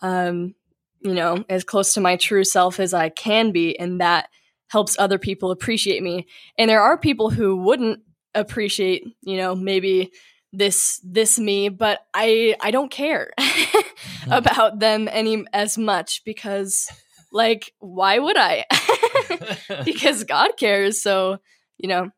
um 0.00 0.54
you 1.00 1.14
know, 1.14 1.44
as 1.48 1.64
close 1.64 1.94
to 1.94 2.00
my 2.00 2.14
true 2.16 2.44
self 2.44 2.78
as 2.78 2.94
I 2.94 3.08
can 3.08 3.50
be 3.50 3.78
and 3.78 4.00
that 4.00 4.28
helps 4.68 4.96
other 4.98 5.18
people 5.18 5.50
appreciate 5.50 6.02
me. 6.02 6.26
And 6.56 6.70
there 6.70 6.80
are 6.80 6.96
people 6.96 7.28
who 7.28 7.56
wouldn't 7.56 8.00
appreciate, 8.34 9.04
you 9.20 9.36
know, 9.36 9.54
maybe 9.54 10.12
this 10.52 11.00
this 11.04 11.38
me, 11.38 11.68
but 11.68 12.00
I 12.14 12.54
I 12.60 12.70
don't 12.70 12.90
care 12.90 13.32
about 14.30 14.78
them 14.78 15.08
any 15.10 15.44
as 15.52 15.76
much 15.76 16.22
because 16.24 16.88
like 17.32 17.72
why 17.80 18.18
would 18.18 18.36
I? 18.36 18.64
because 19.84 20.24
God 20.24 20.50
cares, 20.56 21.02
so, 21.02 21.38
you 21.78 21.88
know. 21.88 22.10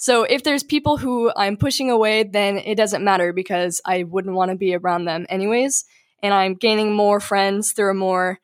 So 0.00 0.22
if 0.22 0.42
there's 0.42 0.62
people 0.62 0.96
who 0.96 1.30
I'm 1.36 1.58
pushing 1.58 1.90
away, 1.90 2.22
then 2.22 2.56
it 2.56 2.76
doesn't 2.76 3.04
matter 3.04 3.34
because 3.34 3.82
I 3.84 4.04
wouldn't 4.04 4.34
want 4.34 4.50
to 4.50 4.56
be 4.56 4.74
around 4.74 5.04
them 5.04 5.26
anyways, 5.28 5.84
and 6.22 6.32
I'm 6.32 6.54
gaining 6.54 6.94
more 6.94 7.20
friends 7.20 7.72
through 7.72 7.90
a 7.90 7.94
more 7.94 8.40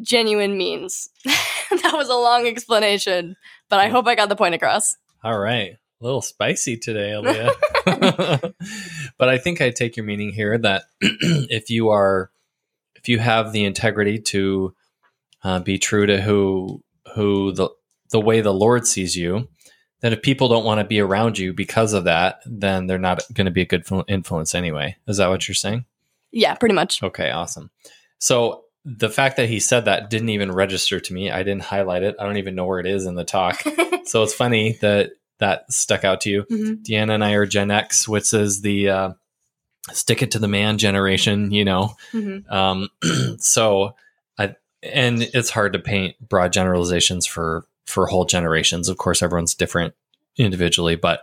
genuine 0.00 0.58
means. 0.58 1.08
that 1.24 1.92
was 1.92 2.08
a 2.08 2.14
long 2.16 2.48
explanation, 2.48 3.36
but 3.68 3.78
I 3.78 3.86
hope 3.86 4.08
I 4.08 4.16
got 4.16 4.28
the 4.28 4.34
point 4.34 4.56
across. 4.56 4.96
All 5.22 5.38
right. 5.38 5.76
A 6.00 6.04
little 6.04 6.22
spicy 6.22 6.76
today, 6.76 7.10
Aaliyah. 7.10 8.52
but 9.16 9.28
I 9.28 9.38
think 9.38 9.60
I 9.60 9.70
take 9.70 9.96
your 9.96 10.04
meaning 10.04 10.32
here 10.32 10.58
that 10.58 10.86
if 11.00 11.70
you 11.70 11.90
are, 11.90 12.32
if 12.96 13.08
you 13.08 13.20
have 13.20 13.52
the 13.52 13.62
integrity 13.62 14.18
to 14.18 14.74
uh, 15.44 15.60
be 15.60 15.78
true 15.78 16.06
to 16.06 16.20
who, 16.20 16.82
who 17.14 17.52
the, 17.52 17.68
the 18.10 18.20
way 18.20 18.40
the 18.40 18.52
Lord 18.52 18.88
sees 18.88 19.14
you, 19.14 19.46
then 20.00 20.12
if 20.12 20.22
people 20.22 20.48
don't 20.48 20.64
want 20.64 20.78
to 20.80 20.84
be 20.84 21.00
around 21.00 21.38
you 21.38 21.52
because 21.52 21.92
of 21.92 22.04
that, 22.04 22.40
then 22.44 22.86
they're 22.86 22.98
not 22.98 23.22
going 23.32 23.46
to 23.46 23.50
be 23.50 23.62
a 23.62 23.66
good 23.66 23.86
influence 24.08 24.54
anyway. 24.54 24.96
Is 25.06 25.16
that 25.16 25.28
what 25.28 25.48
you're 25.48 25.54
saying? 25.54 25.84
Yeah, 26.32 26.54
pretty 26.54 26.74
much. 26.74 27.02
Okay, 27.02 27.30
awesome. 27.30 27.70
So 28.18 28.64
the 28.84 29.10
fact 29.10 29.36
that 29.36 29.48
he 29.48 29.58
said 29.58 29.86
that 29.86 30.10
didn't 30.10 30.28
even 30.28 30.52
register 30.52 31.00
to 31.00 31.12
me. 31.12 31.28
I 31.30 31.42
didn't 31.42 31.62
highlight 31.62 32.04
it. 32.04 32.14
I 32.20 32.24
don't 32.24 32.36
even 32.36 32.54
know 32.54 32.66
where 32.66 32.78
it 32.78 32.86
is 32.86 33.04
in 33.04 33.16
the 33.16 33.24
talk. 33.24 33.60
so 34.04 34.22
it's 34.22 34.32
funny 34.34 34.78
that 34.80 35.10
that 35.38 35.70
stuck 35.72 36.04
out 36.04 36.20
to 36.22 36.30
you. 36.30 36.44
Mhm. 36.44 36.82
Deanna 36.84 37.14
and 37.14 37.24
I 37.24 37.32
are 37.32 37.46
Gen 37.46 37.70
X, 37.70 38.06
which 38.08 38.32
is 38.32 38.62
the 38.62 38.88
uh, 38.88 39.10
stick 39.92 40.22
it 40.22 40.30
to 40.30 40.38
the 40.38 40.48
man 40.48 40.78
generation, 40.78 41.50
you 41.50 41.64
know. 41.64 41.94
Mhm. 42.12 42.50
Um, 42.50 42.88
so, 43.38 43.96
I 44.38 44.54
and 44.84 45.20
it's 45.20 45.50
hard 45.50 45.72
to 45.72 45.78
paint 45.80 46.16
broad 46.26 46.52
generalizations 46.52 47.26
for 47.26 47.66
for 47.86 48.06
whole 48.06 48.24
generations. 48.24 48.88
Of 48.88 48.98
course, 48.98 49.22
everyone's 49.22 49.54
different 49.54 49.94
individually, 50.36 50.96
but 50.96 51.20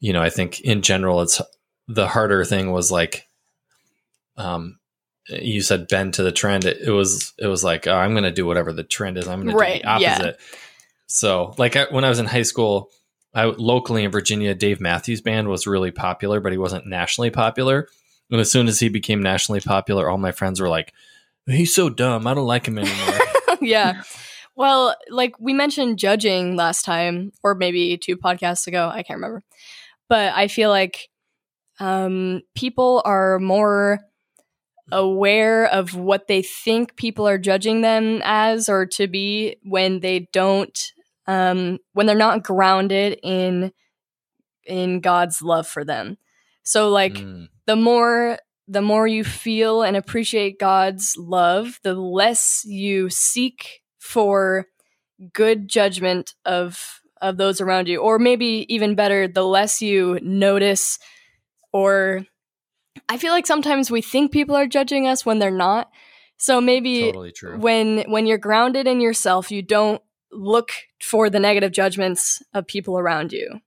you 0.00 0.12
know, 0.12 0.22
I 0.22 0.30
think 0.30 0.60
in 0.60 0.82
general, 0.82 1.22
it's 1.22 1.40
the 1.88 2.06
harder 2.06 2.44
thing 2.44 2.70
was 2.70 2.92
like, 2.92 3.26
um, 4.36 4.78
you 5.28 5.60
said 5.60 5.88
bend 5.88 6.14
to 6.14 6.22
the 6.22 6.32
trend. 6.32 6.64
It, 6.64 6.78
it 6.80 6.90
was 6.90 7.32
it 7.38 7.46
was 7.46 7.64
like 7.64 7.86
oh, 7.86 7.94
I'm 7.96 8.12
going 8.12 8.24
to 8.24 8.30
do 8.30 8.46
whatever 8.46 8.72
the 8.72 8.84
trend 8.84 9.18
is. 9.18 9.26
I'm 9.28 9.44
going 9.44 9.56
Right, 9.56 9.82
to 9.82 9.88
do 9.88 9.94
the 9.94 10.00
yeah. 10.00 10.12
opposite. 10.14 10.40
So, 11.06 11.54
like 11.58 11.74
I, 11.76 11.86
when 11.90 12.04
I 12.04 12.08
was 12.10 12.18
in 12.18 12.26
high 12.26 12.42
school, 12.42 12.90
I 13.34 13.44
locally 13.44 14.04
in 14.04 14.10
Virginia, 14.10 14.54
Dave 14.54 14.80
Matthews 14.80 15.20
Band 15.20 15.48
was 15.48 15.66
really 15.66 15.90
popular, 15.90 16.40
but 16.40 16.52
he 16.52 16.58
wasn't 16.58 16.86
nationally 16.86 17.30
popular. 17.30 17.88
And 18.30 18.40
as 18.40 18.50
soon 18.52 18.68
as 18.68 18.78
he 18.78 18.88
became 18.90 19.22
nationally 19.22 19.60
popular, 19.60 20.08
all 20.08 20.18
my 20.18 20.32
friends 20.32 20.60
were 20.60 20.68
like, 20.68 20.92
"He's 21.46 21.74
so 21.74 21.88
dumb. 21.88 22.26
I 22.26 22.34
don't 22.34 22.46
like 22.46 22.66
him 22.66 22.78
anymore." 22.78 23.18
yeah. 23.60 24.02
Well, 24.58 24.96
like 25.10 25.34
we 25.40 25.54
mentioned 25.54 26.00
judging 26.00 26.56
last 26.56 26.84
time, 26.84 27.32
or 27.44 27.54
maybe 27.56 27.98
two 27.98 28.18
podcasts 28.18 28.68
ago, 28.68 28.90
I 28.92 29.04
can't 29.04 29.18
remember. 29.18 29.44
But 30.08 30.34
I 30.34 30.48
feel 30.48 30.70
like 30.70 31.08
um, 31.80 32.42
people 32.54 33.02
are 33.04 33.38
more 33.38 34.00
aware 34.92 35.66
of 35.66 35.94
what 35.94 36.28
they 36.28 36.42
think 36.42 36.96
people 36.96 37.28
are 37.28 37.38
judging 37.38 37.82
them 37.82 38.22
as 38.24 38.68
or 38.68 38.86
to 38.86 39.08
be 39.08 39.56
when 39.64 40.00
they 40.00 40.28
don't 40.32 40.92
um, 41.26 41.78
when 41.94 42.06
they're 42.06 42.16
not 42.16 42.44
grounded 42.44 43.18
in 43.22 43.72
in 44.66 45.00
God's 45.00 45.42
love 45.42 45.66
for 45.66 45.84
them. 45.84 46.18
So 46.64 46.90
like 46.90 47.14
Mm, 47.14 47.48
the 47.66 47.76
more 47.76 48.38
the 48.68 48.82
more 48.82 49.06
you 49.06 49.24
feel 49.24 49.82
and 49.82 49.96
appreciate 49.96 50.58
God's 50.60 51.16
love, 51.18 51.80
the 51.84 51.94
less 51.94 52.62
you 52.66 53.10
seek 53.10 53.82
for 53.98 54.66
good 55.32 55.68
judgment 55.68 56.34
of 56.44 57.00
of 57.20 57.36
those 57.36 57.60
around 57.60 57.88
you 57.88 57.98
or 57.98 58.18
maybe 58.18 58.64
even 58.68 58.94
better 58.94 59.26
the 59.26 59.44
less 59.44 59.82
you 59.82 60.18
notice 60.22 60.98
or 61.72 62.24
I 63.08 63.18
feel 63.18 63.32
like 63.32 63.46
sometimes 63.46 63.90
we 63.90 64.02
think 64.02 64.32
people 64.32 64.56
are 64.56 64.66
judging 64.66 65.06
us 65.06 65.24
when 65.26 65.38
they're 65.38 65.50
not. 65.50 65.90
So 66.36 66.60
maybe 66.60 67.02
totally 67.02 67.32
true. 67.32 67.58
when 67.58 68.04
when 68.08 68.26
you're 68.26 68.38
grounded 68.38 68.86
in 68.86 69.00
yourself, 69.00 69.50
you 69.50 69.62
don't 69.62 70.00
look 70.30 70.70
for 71.02 71.30
the 71.30 71.40
negative 71.40 71.72
judgments 71.72 72.42
of 72.54 72.66
people 72.66 72.98
around 72.98 73.32
you. 73.32 73.60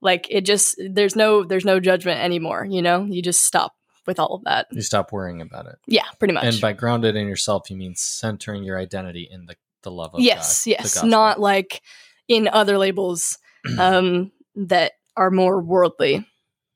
Like 0.00 0.26
it 0.30 0.44
just 0.44 0.80
there's 0.90 1.16
no 1.16 1.44
there's 1.44 1.64
no 1.64 1.80
judgment 1.80 2.20
anymore, 2.20 2.64
you 2.64 2.82
know? 2.82 3.04
You 3.04 3.22
just 3.22 3.44
stop 3.44 3.74
with 4.06 4.18
all 4.18 4.34
of 4.34 4.44
that. 4.44 4.66
you 4.72 4.82
stop 4.82 5.12
worrying 5.12 5.40
about 5.40 5.66
it. 5.66 5.76
Yeah, 5.86 6.04
pretty 6.18 6.34
much. 6.34 6.44
And 6.44 6.60
by 6.60 6.72
grounded 6.72 7.16
in 7.16 7.26
yourself, 7.28 7.70
you 7.70 7.76
mean 7.76 7.94
centering 7.96 8.64
your 8.64 8.78
identity 8.78 9.28
in 9.30 9.46
the, 9.46 9.56
the 9.82 9.90
love 9.90 10.14
of 10.14 10.20
yes, 10.20 10.64
God. 10.64 10.70
yes, 10.70 11.02
not 11.04 11.40
like 11.40 11.82
in 12.28 12.48
other 12.48 12.78
labels 12.78 13.38
um 13.78 14.30
that 14.56 14.92
are 15.16 15.30
more 15.30 15.60
worldly. 15.62 16.26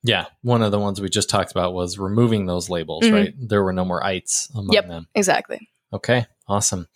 Yeah, 0.05 0.27
one 0.43 0.63
of 0.63 0.71
the 0.71 0.79
ones 0.79 1.01
we 1.01 1.09
just 1.09 1.29
talked 1.29 1.51
about 1.51 1.75
was 1.75 1.99
removing 1.99 2.47
those 2.47 2.71
labels, 2.71 3.05
Mhm. 3.05 3.13
right? 3.13 3.35
There 3.37 3.63
were 3.65 3.73
no 3.73 3.85
more 3.85 4.05
ites 4.05 4.49
among 4.55 4.73
Yep. 4.73 4.89
them. 4.89 5.09
Exactly. 5.15 5.69
Okay, 5.93 6.27
awesome. 6.47 6.87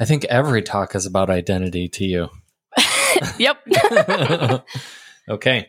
I 0.00 0.04
think 0.04 0.24
every 0.24 0.62
talk 0.62 0.94
is 0.94 1.06
about 1.06 1.30
identity 1.30 1.88
to 1.88 2.04
you. 2.04 2.28
yep. 3.38 3.58
okay. 5.28 5.68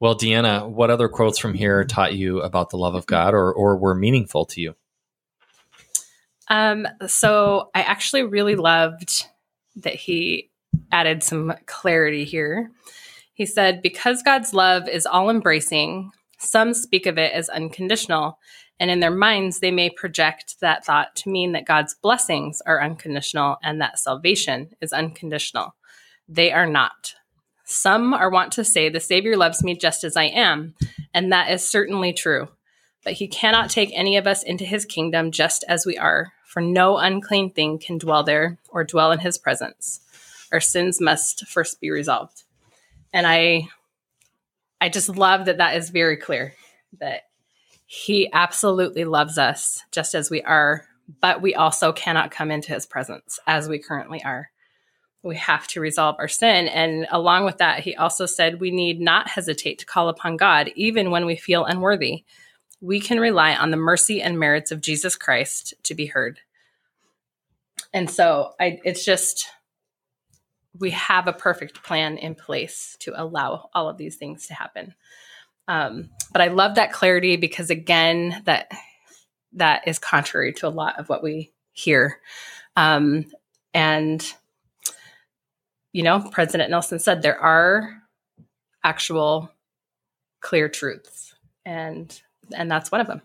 Well, 0.00 0.16
Deanna, 0.16 0.68
what 0.68 0.90
other 0.90 1.08
quotes 1.08 1.38
from 1.38 1.54
here 1.54 1.84
taught 1.84 2.14
you 2.14 2.40
about 2.40 2.70
the 2.70 2.76
love 2.76 2.94
of 2.94 3.06
God 3.06 3.34
or, 3.34 3.52
or 3.52 3.76
were 3.76 3.96
meaningful 3.96 4.44
to 4.46 4.60
you? 4.60 4.74
Um, 6.48 6.86
so 7.06 7.70
I 7.74 7.82
actually 7.82 8.22
really 8.22 8.54
loved 8.54 9.26
that 9.76 9.94
he 9.94 10.50
added 10.92 11.22
some 11.22 11.52
clarity 11.66 12.24
here. 12.24 12.70
He 13.34 13.44
said, 13.44 13.82
Because 13.82 14.22
God's 14.22 14.54
love 14.54 14.88
is 14.88 15.04
all 15.04 15.30
embracing, 15.30 16.10
some 16.38 16.74
speak 16.74 17.06
of 17.06 17.18
it 17.18 17.32
as 17.32 17.48
unconditional, 17.48 18.38
and 18.80 18.90
in 18.90 19.00
their 19.00 19.10
minds, 19.10 19.58
they 19.58 19.72
may 19.72 19.90
project 19.90 20.60
that 20.60 20.84
thought 20.84 21.16
to 21.16 21.30
mean 21.30 21.52
that 21.52 21.66
God's 21.66 21.94
blessings 21.94 22.62
are 22.64 22.80
unconditional 22.80 23.56
and 23.62 23.80
that 23.80 23.98
salvation 23.98 24.70
is 24.80 24.92
unconditional. 24.92 25.74
They 26.28 26.52
are 26.52 26.66
not. 26.66 27.14
Some 27.70 28.14
are 28.14 28.30
wont 28.30 28.52
to 28.52 28.64
say, 28.64 28.88
The 28.88 28.98
Savior 28.98 29.36
loves 29.36 29.62
me 29.62 29.76
just 29.76 30.02
as 30.02 30.16
I 30.16 30.24
am, 30.24 30.74
and 31.12 31.30
that 31.32 31.50
is 31.50 31.62
certainly 31.62 32.14
true. 32.14 32.48
But 33.04 33.12
he 33.12 33.28
cannot 33.28 33.68
take 33.68 33.90
any 33.92 34.16
of 34.16 34.26
us 34.26 34.42
into 34.42 34.64
his 34.64 34.86
kingdom 34.86 35.32
just 35.32 35.64
as 35.68 35.84
we 35.84 35.98
are, 35.98 36.32
for 36.46 36.62
no 36.62 36.96
unclean 36.96 37.50
thing 37.50 37.78
can 37.78 37.98
dwell 37.98 38.22
there 38.24 38.56
or 38.70 38.84
dwell 38.84 39.12
in 39.12 39.18
his 39.18 39.36
presence. 39.36 40.00
Our 40.50 40.60
sins 40.60 40.98
must 40.98 41.46
first 41.46 41.78
be 41.78 41.90
resolved. 41.90 42.44
And 43.12 43.26
I 43.26 43.68
I 44.80 44.88
just 44.88 45.10
love 45.10 45.44
that 45.44 45.58
that 45.58 45.76
is 45.76 45.90
very 45.90 46.16
clear 46.16 46.54
that 47.00 47.24
he 47.84 48.32
absolutely 48.32 49.04
loves 49.04 49.36
us 49.36 49.82
just 49.92 50.14
as 50.14 50.30
we 50.30 50.40
are, 50.40 50.86
but 51.20 51.42
we 51.42 51.54
also 51.54 51.92
cannot 51.92 52.30
come 52.30 52.50
into 52.50 52.72
his 52.72 52.86
presence 52.86 53.38
as 53.46 53.68
we 53.68 53.78
currently 53.78 54.24
are. 54.24 54.48
We 55.22 55.36
have 55.36 55.66
to 55.68 55.80
resolve 55.80 56.16
our 56.18 56.28
sin. 56.28 56.68
And 56.68 57.06
along 57.10 57.44
with 57.44 57.58
that, 57.58 57.80
he 57.80 57.96
also 57.96 58.24
said 58.26 58.60
we 58.60 58.70
need 58.70 59.00
not 59.00 59.28
hesitate 59.28 59.78
to 59.80 59.86
call 59.86 60.08
upon 60.08 60.36
God, 60.36 60.70
even 60.76 61.10
when 61.10 61.26
we 61.26 61.36
feel 61.36 61.64
unworthy 61.64 62.24
we 62.80 63.00
can 63.00 63.18
rely 63.18 63.54
on 63.54 63.70
the 63.70 63.76
mercy 63.76 64.22
and 64.22 64.38
merits 64.38 64.70
of 64.70 64.80
Jesus 64.80 65.16
Christ 65.16 65.74
to 65.84 65.94
be 65.94 66.06
heard. 66.06 66.40
And 67.92 68.10
so 68.10 68.52
I 68.60 68.80
it's 68.84 69.04
just 69.04 69.48
we 70.78 70.90
have 70.90 71.26
a 71.26 71.32
perfect 71.32 71.82
plan 71.82 72.18
in 72.18 72.34
place 72.34 72.96
to 73.00 73.20
allow 73.20 73.68
all 73.74 73.88
of 73.88 73.96
these 73.96 74.16
things 74.16 74.46
to 74.46 74.54
happen. 74.54 74.94
Um, 75.66 76.10
but 76.32 76.40
I 76.40 76.48
love 76.48 76.76
that 76.76 76.92
clarity 76.92 77.36
because 77.36 77.70
again, 77.70 78.42
that 78.44 78.70
that 79.54 79.88
is 79.88 79.98
contrary 79.98 80.52
to 80.54 80.68
a 80.68 80.70
lot 80.70 80.98
of 80.98 81.08
what 81.08 81.22
we 81.22 81.52
hear. 81.72 82.20
Um, 82.76 83.26
and 83.74 84.24
you 85.98 86.04
know, 86.04 86.20
President 86.30 86.70
Nelson 86.70 87.00
said 87.00 87.22
there 87.22 87.40
are 87.40 87.92
actual 88.84 89.50
clear 90.40 90.68
truths, 90.68 91.34
and 91.66 92.22
and 92.54 92.70
that's 92.70 92.92
one 92.92 93.00
of 93.00 93.08
them. 93.08 93.20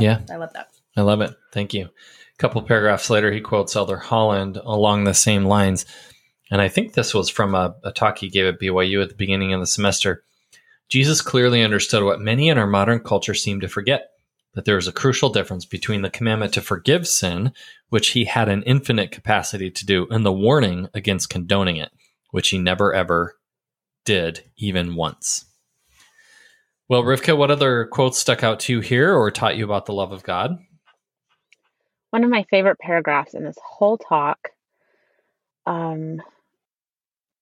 Yeah. 0.00 0.22
I 0.30 0.36
love 0.36 0.54
that. 0.54 0.68
I 0.96 1.02
love 1.02 1.20
it. 1.20 1.36
Thank 1.52 1.74
you. 1.74 1.84
A 1.84 2.38
couple 2.38 2.62
paragraphs 2.62 3.10
later, 3.10 3.30
he 3.30 3.42
quotes 3.42 3.76
Elder 3.76 3.98
Holland 3.98 4.56
along 4.56 5.04
the 5.04 5.12
same 5.12 5.44
lines. 5.44 5.84
And 6.50 6.62
I 6.62 6.68
think 6.68 6.94
this 6.94 7.12
was 7.12 7.28
from 7.28 7.54
a, 7.54 7.76
a 7.84 7.92
talk 7.92 8.16
he 8.16 8.30
gave 8.30 8.46
at 8.46 8.58
BYU 8.58 9.02
at 9.02 9.10
the 9.10 9.14
beginning 9.14 9.52
of 9.52 9.60
the 9.60 9.66
semester. 9.66 10.24
Jesus 10.88 11.20
clearly 11.20 11.62
understood 11.62 12.04
what 12.04 12.22
many 12.22 12.48
in 12.48 12.56
our 12.56 12.66
modern 12.66 13.00
culture 13.00 13.34
seem 13.34 13.60
to 13.60 13.68
forget 13.68 14.08
that 14.54 14.64
there 14.64 14.78
is 14.78 14.88
a 14.88 14.92
crucial 14.92 15.28
difference 15.28 15.66
between 15.66 16.00
the 16.00 16.10
commandment 16.10 16.54
to 16.54 16.62
forgive 16.62 17.06
sin, 17.06 17.52
which 17.90 18.08
he 18.08 18.24
had 18.24 18.48
an 18.48 18.62
infinite 18.62 19.10
capacity 19.10 19.70
to 19.70 19.84
do, 19.84 20.06
and 20.10 20.24
the 20.24 20.32
warning 20.32 20.88
against 20.94 21.28
condoning 21.28 21.76
it, 21.76 21.90
which 22.34 22.48
he 22.48 22.58
never 22.58 22.92
ever 22.92 23.36
did, 24.04 24.42
even 24.56 24.96
once. 24.96 25.44
Well, 26.88 27.04
Rivka, 27.04 27.38
what 27.38 27.52
other 27.52 27.84
quotes 27.84 28.18
stuck 28.18 28.42
out 28.42 28.58
to 28.60 28.72
you 28.72 28.80
here 28.80 29.14
or 29.14 29.30
taught 29.30 29.56
you 29.56 29.64
about 29.64 29.86
the 29.86 29.92
love 29.92 30.10
of 30.10 30.24
God? 30.24 30.58
One 32.10 32.24
of 32.24 32.30
my 32.30 32.44
favorite 32.50 32.80
paragraphs 32.80 33.34
in 33.34 33.44
this 33.44 33.56
whole 33.64 33.98
talk 33.98 34.48
um, 35.64 36.20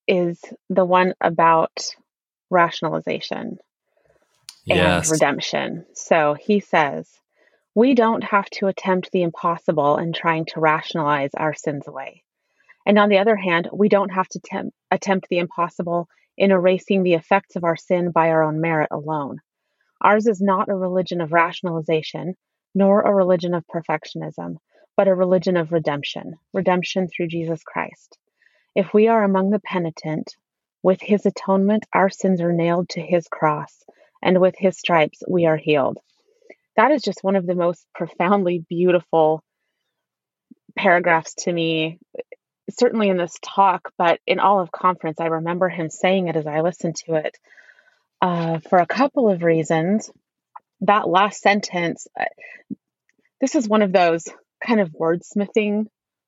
is 0.07 0.39
the 0.69 0.85
one 0.85 1.15
about 1.19 1.95
rationalization 2.51 3.57
and 4.69 5.09
redemption. 5.09 5.87
So 5.95 6.35
he 6.39 6.59
says, 6.59 7.09
We 7.73 7.95
don't 7.95 8.23
have 8.23 8.47
to 8.51 8.67
attempt 8.67 9.09
the 9.11 9.23
impossible 9.23 9.97
in 9.97 10.13
trying 10.13 10.45
to 10.53 10.59
rationalize 10.59 11.31
our 11.35 11.55
sins 11.55 11.87
away. 11.87 12.23
And 12.85 12.99
on 12.99 13.09
the 13.09 13.19
other 13.19 13.35
hand, 13.35 13.69
we 13.71 13.89
don't 13.89 14.13
have 14.13 14.27
to 14.29 14.39
tem- 14.39 14.71
attempt 14.91 15.27
the 15.29 15.39
impossible 15.39 16.07
in 16.37 16.51
erasing 16.51 17.03
the 17.03 17.13
effects 17.13 17.55
of 17.55 17.63
our 17.63 17.75
sin 17.75 18.11
by 18.11 18.29
our 18.29 18.43
own 18.43 18.59
merit 18.59 18.89
alone. 18.91 19.39
Ours 20.01 20.27
is 20.27 20.41
not 20.41 20.69
a 20.69 20.75
religion 20.75 21.21
of 21.21 21.31
rationalization, 21.31 22.35
nor 22.75 23.01
a 23.01 23.13
religion 23.13 23.53
of 23.53 23.65
perfectionism, 23.67 24.57
but 24.97 25.07
a 25.07 25.15
religion 25.15 25.55
of 25.55 25.71
redemption, 25.71 26.35
redemption 26.53 27.07
through 27.07 27.27
Jesus 27.27 27.63
Christ. 27.63 28.17
If 28.75 28.93
we 28.93 29.07
are 29.07 29.23
among 29.23 29.51
the 29.51 29.61
penitent, 29.61 30.35
with 30.81 30.99
his 31.01 31.25
atonement, 31.25 31.85
our 31.93 32.09
sins 32.09 32.41
are 32.41 32.51
nailed 32.51 32.89
to 32.89 33.01
his 33.01 33.27
cross, 33.29 33.83
and 34.21 34.41
with 34.41 34.55
his 34.57 34.77
stripes, 34.77 35.23
we 35.27 35.45
are 35.45 35.55
healed. 35.55 35.99
That 36.75 36.91
is 36.91 37.01
just 37.01 37.23
one 37.23 37.35
of 37.35 37.45
the 37.45 37.55
most 37.55 37.85
profoundly 37.95 38.65
beautiful 38.67 39.41
paragraphs 40.75 41.35
to 41.35 41.53
me, 41.53 41.99
certainly 42.77 43.09
in 43.09 43.17
this 43.17 43.37
talk, 43.41 43.91
but 43.97 44.19
in 44.25 44.39
all 44.39 44.59
of 44.59 44.71
conference. 44.71 45.19
I 45.19 45.27
remember 45.27 45.69
him 45.69 45.89
saying 45.89 46.27
it 46.27 46.35
as 46.35 46.47
I 46.47 46.61
listened 46.61 46.95
to 47.05 47.15
it 47.15 47.37
uh, 48.21 48.59
for 48.59 48.79
a 48.79 48.87
couple 48.87 49.29
of 49.29 49.43
reasons. 49.43 50.11
That 50.81 51.07
last 51.07 51.41
sentence, 51.41 52.07
uh, 52.19 52.25
this 53.39 53.55
is 53.55 53.67
one 53.67 53.81
of 53.81 53.93
those 53.93 54.27
kind 54.65 54.81
of 54.81 54.89
wordsmithing 54.89 55.85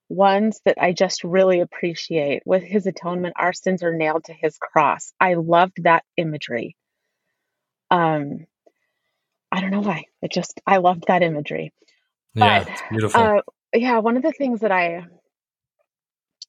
ones 0.08 0.62
that 0.66 0.78
I 0.80 0.94
just 0.94 1.24
really 1.24 1.62
appreciate. 1.62 2.44
With 2.46 2.64
his 2.64 2.86
atonement, 2.86 3.36
our 3.38 3.54
sins 3.54 3.84
are 3.84 3.96
nailed 3.96 4.26
to 4.26 4.34
his 4.34 4.58
cross. 4.58 5.12
I 5.20 5.34
loved 5.34 5.84
that 5.84 6.04
imagery. 6.16 6.76
Um, 7.92 8.46
I 9.52 9.62
don't 9.62 9.72
know 9.72 9.82
why. 9.82 10.06
It 10.22 10.32
just 10.32 10.60
I 10.66 10.78
loved 10.78 11.06
that 11.08 11.24
imagery. 11.24 11.74
Yeah, 12.34 12.64
But, 12.64 12.72
it's 12.72 12.82
beautiful. 12.90 13.22
Uh, 13.22 13.42
yeah, 13.74 14.00
one 14.00 14.18
of 14.18 14.24
the 14.24 14.32
things 14.32 14.62
that 14.62 14.72
I 14.72 15.06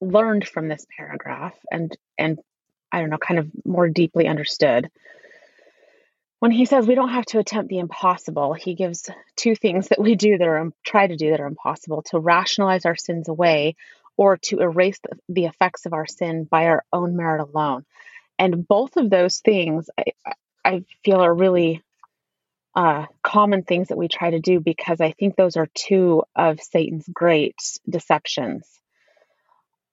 learned 0.00 0.46
from 0.46 0.68
this 0.68 0.86
paragraph 0.96 1.54
and 1.70 1.96
and 2.18 2.38
I 2.92 3.00
don't 3.00 3.10
know, 3.10 3.18
kind 3.18 3.40
of 3.40 3.50
more 3.64 3.88
deeply 3.88 4.26
understood. 4.26 4.90
When 6.38 6.50
he 6.50 6.66
says 6.66 6.86
we 6.86 6.94
don't 6.94 7.10
have 7.10 7.26
to 7.26 7.38
attempt 7.38 7.70
the 7.70 7.78
impossible, 7.78 8.52
he 8.52 8.74
gives 8.74 9.10
two 9.36 9.54
things 9.54 9.88
that 9.88 10.00
we 10.00 10.14
do 10.14 10.38
that 10.38 10.46
are 10.46 10.70
try 10.84 11.06
to 11.06 11.16
do 11.16 11.30
that 11.30 11.40
are 11.40 11.46
impossible 11.46 12.02
to 12.10 12.18
rationalize 12.18 12.84
our 12.84 12.96
sins 12.96 13.28
away 13.28 13.74
or 14.16 14.36
to 14.36 14.60
erase 14.60 14.98
the, 15.28 15.44
effects 15.44 15.86
of 15.86 15.92
our 15.92 16.06
sin 16.06 16.44
by 16.44 16.66
our 16.66 16.84
own 16.92 17.16
merit 17.16 17.42
alone. 17.42 17.84
And 18.38 18.66
both 18.66 18.96
of 18.96 19.10
those 19.10 19.38
things 19.38 19.90
I, 19.98 20.04
I 20.64 20.84
feel 21.04 21.20
are 21.20 21.34
really 21.34 21.82
uh, 22.74 23.06
common 23.22 23.62
things 23.62 23.88
that 23.88 23.98
we 23.98 24.08
try 24.08 24.30
to 24.30 24.40
do 24.40 24.60
because 24.60 25.00
I 25.00 25.12
think 25.12 25.36
those 25.36 25.56
are 25.56 25.68
two 25.74 26.22
of 26.34 26.60
Satan's 26.60 27.08
great 27.12 27.56
deceptions. 27.88 28.66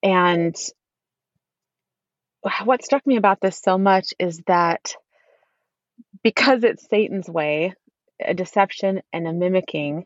And 0.03 0.55
what 2.63 2.83
struck 2.83 3.07
me 3.07 3.15
about 3.15 3.39
this 3.41 3.59
so 3.59 3.77
much 3.77 4.13
is 4.19 4.41
that 4.47 4.95
because 6.23 6.63
it's 6.63 6.87
Satan's 6.89 7.29
way, 7.29 7.73
a 8.23 8.33
deception 8.33 9.01
and 9.13 9.27
a 9.27 9.33
mimicking, 9.33 10.05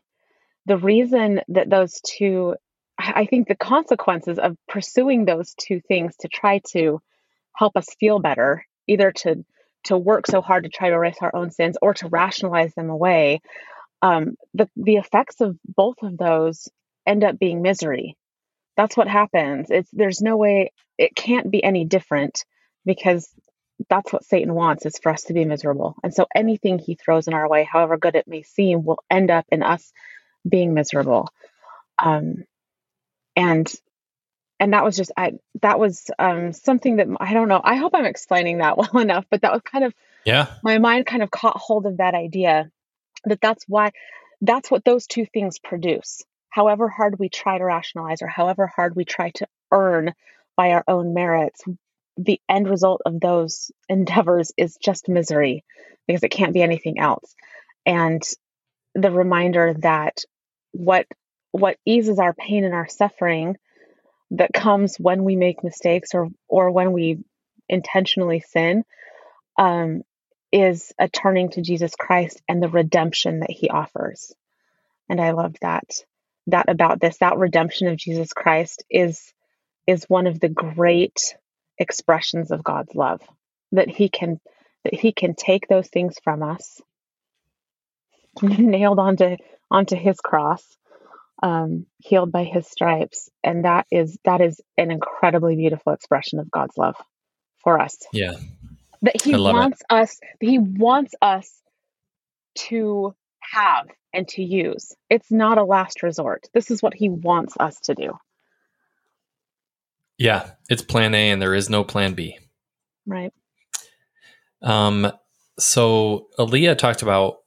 the 0.66 0.76
reason 0.76 1.40
that 1.48 1.68
those 1.68 2.00
two, 2.06 2.54
I 2.98 3.26
think 3.26 3.48
the 3.48 3.56
consequences 3.56 4.38
of 4.38 4.56
pursuing 4.68 5.24
those 5.24 5.54
two 5.54 5.80
things 5.80 6.14
to 6.20 6.28
try 6.28 6.60
to 6.72 7.00
help 7.56 7.76
us 7.76 7.86
feel 7.98 8.20
better, 8.20 8.64
either 8.86 9.12
to 9.12 9.44
to 9.84 9.96
work 9.96 10.26
so 10.26 10.40
hard 10.40 10.64
to 10.64 10.70
try 10.70 10.88
to 10.88 10.94
erase 10.94 11.18
our 11.20 11.34
own 11.34 11.50
sins 11.50 11.78
or 11.80 11.94
to 11.94 12.08
rationalize 12.08 12.74
them 12.74 12.90
away, 12.90 13.40
um, 14.02 14.36
the 14.54 14.68
the 14.76 14.96
effects 14.96 15.40
of 15.40 15.56
both 15.64 15.96
of 16.02 16.16
those 16.18 16.68
end 17.06 17.24
up 17.24 17.38
being 17.38 17.62
misery. 17.62 18.16
That's 18.78 18.96
what 18.96 19.08
happens. 19.08 19.72
It's 19.72 19.90
there's 19.92 20.22
no 20.22 20.36
way 20.36 20.70
it 20.96 21.16
can't 21.16 21.50
be 21.50 21.62
any 21.62 21.84
different 21.84 22.44
because 22.86 23.28
that's 23.90 24.12
what 24.12 24.24
Satan 24.24 24.54
wants 24.54 24.86
is 24.86 25.00
for 25.02 25.10
us 25.10 25.24
to 25.24 25.32
be 25.32 25.44
miserable. 25.44 25.96
And 26.04 26.14
so 26.14 26.26
anything 26.32 26.78
he 26.78 26.94
throws 26.94 27.26
in 27.26 27.34
our 27.34 27.48
way, 27.48 27.64
however 27.64 27.96
good 27.96 28.14
it 28.14 28.28
may 28.28 28.44
seem, 28.44 28.84
will 28.84 29.02
end 29.10 29.32
up 29.32 29.46
in 29.50 29.64
us 29.64 29.92
being 30.48 30.74
miserable. 30.74 31.28
Um, 32.00 32.44
and 33.34 33.68
and 34.60 34.72
that 34.72 34.84
was 34.84 34.96
just 34.96 35.10
I 35.16 35.32
that 35.62 35.80
was 35.80 36.08
um, 36.16 36.52
something 36.52 36.96
that 36.96 37.08
I 37.18 37.34
don't 37.34 37.48
know. 37.48 37.60
I 37.62 37.74
hope 37.74 37.96
I'm 37.96 38.04
explaining 38.04 38.58
that 38.58 38.78
well 38.78 38.98
enough, 38.98 39.24
but 39.28 39.42
that 39.42 39.52
was 39.52 39.62
kind 39.62 39.86
of 39.86 39.92
yeah. 40.24 40.54
My 40.62 40.78
mind 40.78 41.06
kind 41.06 41.24
of 41.24 41.32
caught 41.32 41.56
hold 41.56 41.84
of 41.84 41.96
that 41.96 42.14
idea 42.14 42.70
that 43.24 43.40
that's 43.40 43.64
why 43.66 43.90
that's 44.40 44.70
what 44.70 44.84
those 44.84 45.08
two 45.08 45.26
things 45.26 45.58
produce. 45.58 46.22
However 46.50 46.88
hard 46.88 47.18
we 47.18 47.28
try 47.28 47.58
to 47.58 47.64
rationalize 47.64 48.22
or 48.22 48.26
however 48.26 48.66
hard 48.66 48.96
we 48.96 49.04
try 49.04 49.30
to 49.30 49.46
earn 49.70 50.14
by 50.56 50.70
our 50.70 50.84
own 50.88 51.14
merits, 51.14 51.62
the 52.16 52.40
end 52.48 52.68
result 52.68 53.02
of 53.06 53.20
those 53.20 53.70
endeavors 53.88 54.52
is 54.56 54.76
just 54.76 55.08
misery 55.08 55.64
because 56.06 56.22
it 56.22 56.30
can't 56.30 56.54
be 56.54 56.62
anything 56.62 56.98
else. 56.98 57.34
And 57.86 58.22
the 58.94 59.10
reminder 59.10 59.74
that 59.78 60.24
what 60.72 61.06
what 61.52 61.78
eases 61.86 62.18
our 62.18 62.34
pain 62.34 62.64
and 62.64 62.74
our 62.74 62.88
suffering 62.88 63.56
that 64.32 64.52
comes 64.52 64.96
when 64.96 65.24
we 65.24 65.36
make 65.36 65.64
mistakes 65.64 66.14
or 66.14 66.28
or 66.48 66.70
when 66.70 66.92
we 66.92 67.18
intentionally 67.68 68.40
sin 68.40 68.84
um, 69.58 70.02
is 70.52 70.92
a 70.98 71.08
turning 71.08 71.50
to 71.50 71.62
Jesus 71.62 71.94
Christ 71.94 72.42
and 72.48 72.62
the 72.62 72.68
redemption 72.68 73.40
that 73.40 73.50
He 73.50 73.68
offers. 73.68 74.32
And 75.08 75.20
I 75.20 75.32
love 75.32 75.54
that 75.62 75.88
that 76.48 76.68
about 76.68 77.00
this 77.00 77.18
that 77.18 77.38
redemption 77.38 77.88
of 77.88 77.96
Jesus 77.96 78.32
Christ 78.32 78.84
is 78.90 79.32
is 79.86 80.04
one 80.04 80.26
of 80.26 80.40
the 80.40 80.48
great 80.48 81.36
expressions 81.78 82.50
of 82.50 82.64
God's 82.64 82.94
love 82.94 83.22
that 83.72 83.88
He 83.88 84.08
can 84.08 84.40
that 84.84 84.94
He 84.94 85.12
can 85.12 85.34
take 85.34 85.68
those 85.68 85.88
things 85.88 86.16
from 86.22 86.42
us 86.42 86.80
nailed 88.42 88.98
onto 88.98 89.36
onto 89.70 89.96
His 89.96 90.20
cross 90.20 90.78
um, 91.42 91.86
healed 91.98 92.32
by 92.32 92.44
his 92.44 92.66
stripes. 92.66 93.30
And 93.44 93.64
that 93.64 93.86
is 93.90 94.18
that 94.24 94.40
is 94.40 94.60
an 94.76 94.90
incredibly 94.90 95.56
beautiful 95.56 95.92
expression 95.92 96.38
of 96.38 96.50
god's 96.50 96.76
love 96.76 96.96
for 97.62 97.80
us. 97.80 97.98
Yeah. 98.12 98.34
That 99.02 99.22
he 99.22 99.36
wants 99.36 99.80
it. 99.80 99.94
us 99.94 100.20
he 100.40 100.58
wants 100.58 101.14
us 101.22 101.50
to 102.56 103.14
have 103.52 103.86
and 104.12 104.26
to 104.28 104.42
use. 104.42 104.94
It's 105.10 105.30
not 105.30 105.58
a 105.58 105.64
last 105.64 106.02
resort. 106.02 106.48
This 106.54 106.70
is 106.70 106.82
what 106.82 106.94
he 106.94 107.08
wants 107.08 107.54
us 107.58 107.78
to 107.80 107.94
do. 107.94 108.12
Yeah 110.16 110.50
it's 110.68 110.82
plan 110.82 111.14
a 111.14 111.30
and 111.30 111.40
there 111.40 111.54
is 111.54 111.70
no 111.70 111.84
plan 111.84 112.14
b. 112.14 112.38
Right. 113.06 113.32
Um 114.62 115.12
so 115.58 116.28
Aaliyah 116.38 116.78
talked 116.78 117.02
about 117.02 117.38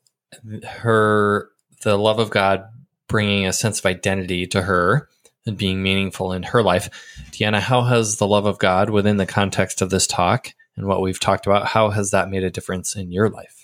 her 0.66 1.50
the 1.84 1.98
love 1.98 2.20
of 2.20 2.30
god 2.30 2.66
bringing 3.08 3.46
a 3.46 3.54
sense 3.54 3.80
of 3.80 3.86
identity 3.86 4.48
to 4.48 4.62
her 4.62 5.10
and 5.46 5.58
being 5.58 5.84
meaningful 5.84 6.32
in 6.34 6.44
her 6.44 6.64
life. 6.64 6.90
Deanna, 7.32 7.60
how 7.60 7.82
has 7.82 8.18
the 8.18 8.28
love 8.28 8.46
of 8.46 8.60
God 8.60 8.90
within 8.90 9.18
the 9.18 9.26
context 9.26 9.82
of 9.82 9.90
this 9.90 10.08
talk 10.08 10.54
and 10.78 10.88
what 10.88 11.02
we've 11.02 11.20
talked 11.20 11.46
about, 11.46 11.68
how 11.68 11.90
has 11.90 12.12
that 12.12 12.30
made 12.30 12.44
a 12.44 12.50
difference 12.50 12.96
in 12.96 13.12
your 13.12 13.30
life? 13.30 13.61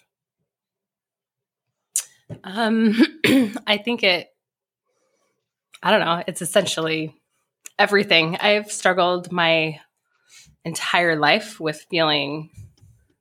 Um, 2.43 2.95
I 3.67 3.77
think 3.77 4.03
it, 4.03 4.27
I 5.81 5.91
don't 5.91 6.01
know, 6.01 6.23
it's 6.27 6.41
essentially 6.41 7.15
everything. 7.77 8.37
I've 8.37 8.71
struggled 8.71 9.31
my 9.31 9.79
entire 10.65 11.15
life 11.15 11.59
with 11.59 11.85
feeling 11.89 12.49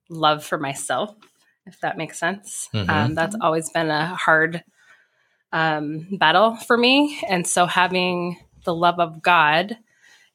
love 0.09 0.45
for 0.45 0.59
myself, 0.59 1.15
if 1.67 1.81
that 1.81 1.99
makes 1.99 2.19
sense. 2.19 2.69
Mm-hmm. 2.75 2.91
Um, 2.91 3.15
that's 3.15 3.37
always 3.41 3.71
been 3.71 3.91
a 3.91 4.07
hard 4.07 4.65
um, 5.53 6.09
battle 6.13 6.57
for 6.57 6.77
me. 6.77 7.21
And 7.29 7.47
so 7.47 7.67
having 7.67 8.39
the 8.65 8.75
love 8.75 8.99
of 8.99 9.23
God 9.23 9.77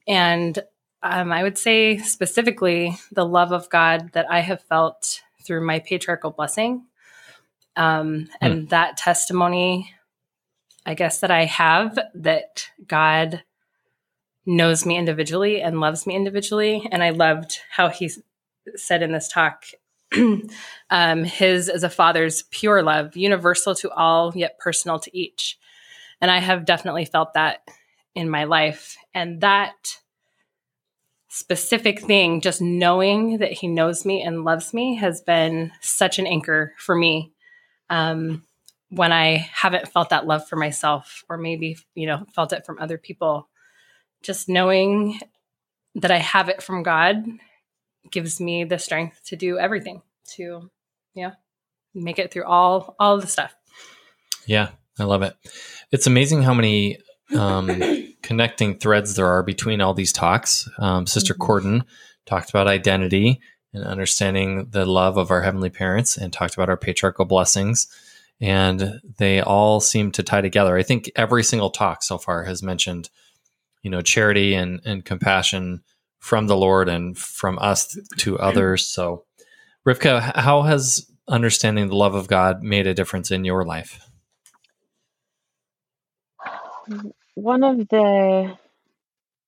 and 0.08 0.58
um, 1.04 1.32
I 1.32 1.44
would 1.44 1.58
say 1.58 1.98
specifically 1.98 2.96
the 3.12 3.26
love 3.26 3.52
of 3.52 3.70
God 3.70 4.12
that 4.14 4.30
I 4.30 4.42
have 4.42 4.62
felt 4.62 5.22
through 5.44 5.66
my 5.66 5.80
patriarchal 5.80 6.32
blessing. 6.32 6.86
Um, 7.76 8.28
and 8.42 8.68
mm. 8.68 8.70
that 8.70 8.98
testimony, 8.98 9.94
I 10.86 10.94
guess, 10.94 11.20
that 11.20 11.32
I 11.32 11.46
have 11.46 11.98
that 12.16 12.68
God 12.86 13.44
knows 14.46 14.86
me 14.86 14.98
individually 14.98 15.62
and 15.62 15.80
loves 15.80 16.06
me 16.06 16.16
individually. 16.16 16.88
And 16.92 17.04
I 17.04 17.12
loved 17.12 17.60
how 17.70 17.90
he 17.90 18.12
said 18.76 19.02
in 19.02 19.12
this 19.12 19.28
talk 19.28 19.66
um, 20.90 21.24
his 21.24 21.70
as 21.70 21.84
a 21.84 21.90
father's 21.90 22.44
pure 22.52 22.84
love, 22.84 23.16
universal 23.16 23.76
to 23.76 23.90
all, 23.92 24.34
yet 24.36 24.60
personal 24.60 25.00
to 25.00 25.18
each. 25.18 25.58
And 26.20 26.30
I 26.30 26.40
have 26.40 26.66
definitely 26.66 27.06
felt 27.06 27.34
that 27.34 27.62
in 28.14 28.30
my 28.30 28.44
life. 28.44 28.98
And 29.14 29.42
that 29.42 29.98
specific 31.30 32.02
thing, 32.02 32.42
just 32.42 32.62
knowing 32.62 33.38
that 33.38 33.54
he 33.54 33.68
knows 33.68 34.06
me 34.06 34.22
and 34.22 34.44
loves 34.44 34.74
me, 34.74 34.96
has 34.96 35.22
been 35.22 35.72
such 35.80 36.20
an 36.20 36.28
anchor 36.28 36.74
for 36.78 36.96
me. 36.96 37.32
Um, 37.92 38.44
when 38.90 39.12
I 39.12 39.48
haven't 39.54 39.88
felt 39.88 40.10
that 40.10 40.26
love 40.26 40.48
for 40.48 40.56
myself, 40.56 41.24
or 41.30 41.38
maybe, 41.38 41.78
you 41.94 42.08
know, 42.08 42.26
felt 42.34 42.52
it 42.52 42.66
from 42.66 42.80
other 42.80 42.98
people, 42.98 43.48
just 44.24 44.50
knowing 44.50 45.20
that 45.96 46.12
I 46.12 46.18
have 46.18 46.50
it 46.50 46.64
from 46.64 46.84
God 46.84 47.24
gives 48.10 48.42
me 48.42 48.64
the 48.64 48.80
strength 48.80 49.22
to 49.26 49.36
do 49.36 49.60
everything 49.60 50.02
to 50.36 50.70
yeah 51.14 51.34
make 51.94 52.18
it 52.18 52.32
through 52.32 52.46
all 52.46 52.96
all 53.00 53.20
the 53.20 53.28
stuff. 53.28 53.54
Yeah 54.46 54.70
i 55.00 55.04
love 55.04 55.24
it. 55.24 55.36
It's 55.92 56.08
amazing 56.08 56.44
how 56.44 56.54
many 56.54 57.00
um, 57.36 57.82
connecting 58.22 58.78
threads 58.78 59.16
there 59.16 59.28
are 59.28 59.44
between 59.44 59.82
all 59.82 59.94
these 59.94 60.14
talks. 60.14 60.70
Um, 60.78 61.08
sister 61.08 61.34
mm-hmm. 61.34 61.44
Cordon 61.44 61.84
talked 62.26 62.50
about 62.50 62.68
identity 62.68 63.42
and 63.74 63.84
understanding 63.84 64.68
the 64.72 64.86
love 64.86 65.18
of 65.18 65.32
our 65.32 65.42
heavenly 65.42 65.70
parents 65.70 66.18
and 66.18 66.34
talked 66.34 66.54
about 66.54 66.70
our 66.70 66.78
patriarchal 66.78 67.26
blessings 67.26 67.88
and 68.40 69.00
they 69.18 69.40
all 69.40 69.80
seem 69.80 70.12
to 70.12 70.24
tie 70.24 70.42
together 70.42 70.78
i 70.78 70.84
think 70.84 71.12
every 71.16 71.44
single 71.44 71.70
talk 71.70 72.04
so 72.04 72.18
far 72.18 72.44
has 72.44 72.64
mentioned 72.64 73.10
you 73.84 73.90
know 73.90 74.02
charity 74.02 74.54
and, 74.54 74.82
and 74.86 75.06
compassion 75.06 75.84
from 76.22 76.48
the 76.48 76.56
Lord 76.56 76.88
and 76.88 77.18
from 77.18 77.60
us 77.60 77.98
to 78.18 78.40
others. 78.40 78.88
So, 78.88 79.26
Rivka, 79.86 80.38
how 80.38 80.62
has 80.62 81.10
understanding 81.28 81.88
the 81.88 81.96
love 81.96 82.14
of 82.14 82.28
God 82.28 82.62
made 82.62 82.88
a 82.88 82.94
difference 82.94 83.32
in 83.32 83.44
your 83.44 83.66
life? 83.66 84.00
One 87.34 87.64
of 87.64 87.88
the 87.90 88.56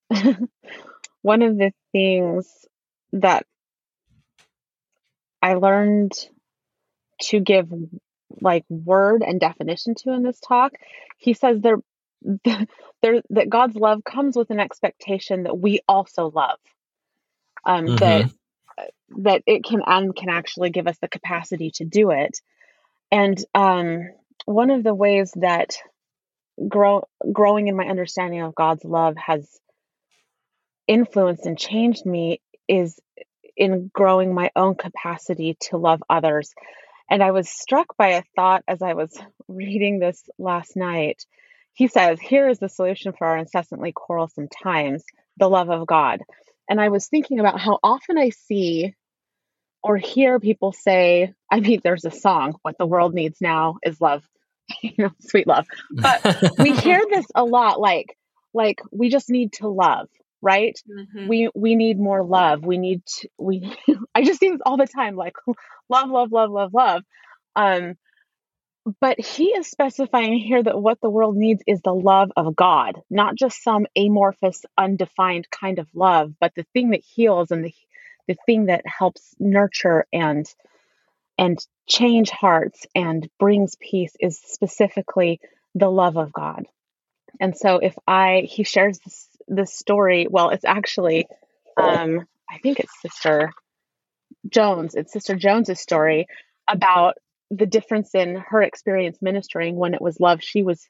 one 1.22 1.42
of 1.44 1.58
the 1.58 1.72
things 1.92 2.66
that 3.14 3.46
I 5.44 5.56
learned 5.56 6.14
to 7.24 7.42
give 7.42 7.68
like 8.42 8.64
word 8.70 9.24
and 9.24 9.42
definition 9.42 9.94
to 9.96 10.14
in 10.14 10.24
this 10.24 10.40
talk, 10.40 10.72
he 11.18 11.34
says 11.34 11.60
there 11.60 11.78
there 13.02 13.22
that 13.30 13.50
God's 13.50 13.76
love 13.76 14.06
comes 14.06 14.38
with 14.38 14.50
an 14.52 14.62
expectation 14.62 15.44
that 15.44 15.60
we 15.60 15.82
also 15.86 16.32
love. 16.34 16.60
Um, 17.66 17.86
mm-hmm. 17.86 17.96
That 17.98 18.32
that 19.18 19.42
it 19.46 19.66
can 19.66 19.82
and 19.86 20.16
can 20.16 20.30
actually 20.30 20.70
give 20.70 20.88
us 20.88 20.98
the 21.00 21.10
capacity 21.10 21.72
to 21.76 21.84
do 21.84 22.12
it. 22.12 22.40
And 23.12 23.38
um, 23.54 24.10
one 24.46 24.70
of 24.70 24.84
the 24.84 24.96
ways 24.96 25.34
that 25.36 25.76
grow 26.70 27.04
growing 27.34 27.68
in 27.68 27.76
my 27.76 27.86
understanding 27.86 28.42
of 28.42 28.56
God's 28.56 28.86
love 28.86 29.18
has 29.18 29.46
influenced 30.88 31.46
and 31.46 31.58
changed 31.58 32.06
me 32.06 32.40
is 32.70 32.98
in 33.56 33.90
growing 33.94 34.34
my 34.34 34.52
own 34.56 34.76
capacity 34.76 35.58
to 35.70 35.78
love 35.78 36.02
others. 36.10 36.54
And 37.10 37.22
I 37.22 37.32
was 37.32 37.50
struck 37.50 37.96
by 37.98 38.10
a 38.10 38.24
thought 38.36 38.64
as 38.68 38.82
I 38.82 38.94
was 38.94 39.18
reading 39.48 40.00
this 40.00 40.22
last 40.38 40.76
night. 40.76 41.26
He 41.74 41.88
says, 41.88 42.20
Here 42.20 42.48
is 42.48 42.60
the 42.60 42.70
solution 42.70 43.14
for 43.14 43.28
our 43.28 43.38
incessantly 43.38 43.92
quarrelsome 43.92 44.48
times 44.48 45.04
the 45.38 45.50
love 45.50 45.70
of 45.70 45.88
God. 45.88 46.22
And 46.70 46.80
I 46.80 46.90
was 46.90 47.08
thinking 47.08 47.40
about 47.40 47.60
how 47.60 47.80
often 47.84 48.18
I 48.18 48.30
see 48.30 48.96
or 49.84 49.98
hear 49.98 50.40
people 50.40 50.72
say, 50.72 51.34
I 51.52 51.60
mean, 51.60 51.82
there's 51.84 52.06
a 52.06 52.12
song, 52.12 52.56
What 52.62 52.78
the 52.78 52.86
World 52.86 53.14
Needs 53.14 53.42
Now 53.42 53.78
is 53.84 54.00
Love, 54.00 54.24
you 54.82 54.94
know, 54.98 55.12
sweet 55.20 55.48
love. 55.48 55.66
But 55.92 56.52
we 56.58 56.72
hear 56.78 57.02
this 57.10 57.26
a 57.36 57.44
lot 57.44 57.80
like, 57.80 58.18
like 58.54 58.80
we 58.92 59.10
just 59.10 59.30
need 59.30 59.54
to 59.54 59.68
love 59.68 60.08
right? 60.44 60.80
Mm-hmm. 60.90 61.28
we 61.28 61.50
we 61.56 61.76
need 61.76 62.00
more 62.00 62.24
love. 62.24 62.66
We 62.66 62.78
need 62.78 63.06
to, 63.06 63.30
we 63.40 63.76
i 64.16 64.24
just 64.24 64.40
see 64.40 64.52
this 64.52 64.62
all 64.66 64.78
the 64.78 64.88
time 64.88 65.16
like 65.16 65.36
love 65.90 66.10
love 66.10 66.32
love 66.32 66.52
love 66.52 66.74
love. 66.74 67.04
Um 67.56 67.96
but 69.00 69.20
he 69.20 69.46
is 69.46 69.68
specifying 69.70 70.38
here 70.38 70.62
that 70.62 70.80
what 70.82 71.00
the 71.02 71.10
world 71.10 71.38
needs 71.38 71.64
is 71.66 71.82
the 71.82 71.94
love 71.96 72.32
of 72.36 72.54
god 72.56 73.02
not 73.10 73.36
just 73.36 73.64
some 73.64 73.86
amorphous 73.96 74.66
undefined 74.78 75.48
kind 75.50 75.80
of 75.80 75.88
love 75.96 76.34
but 76.40 76.52
the 76.56 76.66
thing 76.74 76.90
that 76.90 77.02
heals 77.16 77.52
and 77.52 77.64
the 77.64 77.74
the 78.28 78.36
thing 78.46 78.66
that 78.66 78.84
helps 78.86 79.36
nurture 79.40 80.06
and 80.14 80.54
and 81.38 81.60
change 81.88 82.30
hearts 82.30 82.86
and 82.96 83.28
brings 83.40 83.76
peace 83.80 84.16
is 84.20 84.40
specifically 84.40 85.40
the 85.76 85.90
love 85.90 86.18
of 86.18 86.32
god. 86.32 86.66
And 87.40 87.58
so 87.58 87.78
if 87.78 87.96
i 88.08 88.44
he 88.46 88.64
shares 88.64 89.00
this 89.00 89.28
this 89.48 89.74
story. 89.74 90.28
Well, 90.30 90.50
it's 90.50 90.66
actually, 90.66 91.28
um, 91.78 92.26
I 92.50 92.58
think 92.60 92.80
it's 92.80 93.02
Sister 93.02 93.52
Jones. 94.50 94.96
It's 94.96 95.14
Sister 95.14 95.36
Jones's 95.36 95.80
story 95.80 96.28
about 96.70 97.16
the 97.52 97.66
difference 97.66 98.16
in 98.16 98.36
her 98.36 98.62
experience 98.62 99.18
ministering 99.22 99.76
when 99.76 99.94
it 99.94 100.02
was 100.02 100.20
love. 100.20 100.42
She 100.42 100.64
was 100.64 100.88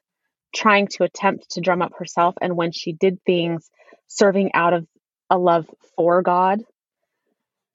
trying 0.54 0.86
to 0.86 1.04
attempt 1.04 1.50
to 1.50 1.60
drum 1.60 1.82
up 1.82 1.92
herself, 1.98 2.34
and 2.40 2.56
when 2.56 2.72
she 2.72 2.92
did 2.92 3.18
things 3.24 3.70
serving 4.06 4.52
out 4.54 4.72
of 4.72 4.86
a 5.30 5.38
love 5.38 5.66
for 5.96 6.22
God. 6.22 6.60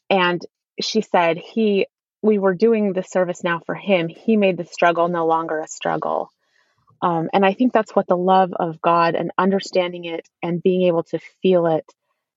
And 0.09 0.41
she 0.81 1.01
said, 1.01 1.37
He, 1.37 1.87
we 2.21 2.39
were 2.39 2.55
doing 2.55 2.93
the 2.93 3.03
service 3.03 3.43
now 3.43 3.59
for 3.65 3.75
Him. 3.75 4.07
He 4.07 4.37
made 4.37 4.57
the 4.57 4.65
struggle 4.65 5.07
no 5.07 5.25
longer 5.25 5.59
a 5.59 5.67
struggle. 5.67 6.31
Um, 7.01 7.29
and 7.33 7.45
I 7.45 7.53
think 7.53 7.73
that's 7.73 7.95
what 7.95 8.07
the 8.07 8.17
love 8.17 8.51
of 8.53 8.81
God 8.81 9.15
and 9.15 9.31
understanding 9.37 10.05
it 10.05 10.27
and 10.43 10.61
being 10.61 10.83
able 10.83 11.03
to 11.03 11.19
feel 11.41 11.65
it 11.65 11.85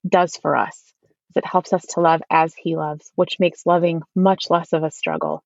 does 0.09 0.37
for 0.37 0.57
us. 0.57 0.93
It 1.35 1.47
helps 1.47 1.73
us 1.73 1.85
to 1.95 2.01
love 2.01 2.23
as 2.31 2.55
He 2.55 2.77
loves, 2.77 3.11
which 3.15 3.41
makes 3.41 3.67
loving 3.67 4.03
much 4.15 4.51
less 4.51 4.73
of 4.73 4.85
a 4.85 4.91
struggle. 4.91 5.43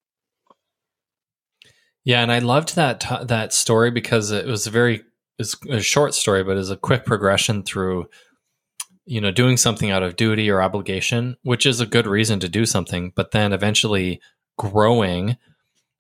Yeah, 2.04 2.22
and 2.22 2.30
I 2.30 2.38
loved 2.40 2.76
that 2.76 3.00
t- 3.00 3.24
that 3.24 3.52
story 3.52 3.90
because 3.90 4.30
it 4.30 4.46
was 4.46 4.66
a 4.66 4.70
very 4.70 5.02
it's 5.38 5.56
a 5.68 5.80
short 5.80 6.14
story, 6.14 6.44
but 6.44 6.56
it's 6.56 6.70
a 6.70 6.76
quick 6.76 7.04
progression 7.04 7.62
through 7.62 8.08
you 9.06 9.20
know 9.20 9.30
doing 9.30 9.56
something 9.56 9.90
out 9.90 10.02
of 10.02 10.16
duty 10.16 10.50
or 10.50 10.62
obligation, 10.62 11.36
which 11.42 11.66
is 11.66 11.80
a 11.80 11.86
good 11.86 12.06
reason 12.06 12.40
to 12.40 12.48
do 12.48 12.66
something, 12.66 13.12
but 13.14 13.30
then 13.30 13.52
eventually 13.52 14.20
growing 14.58 15.36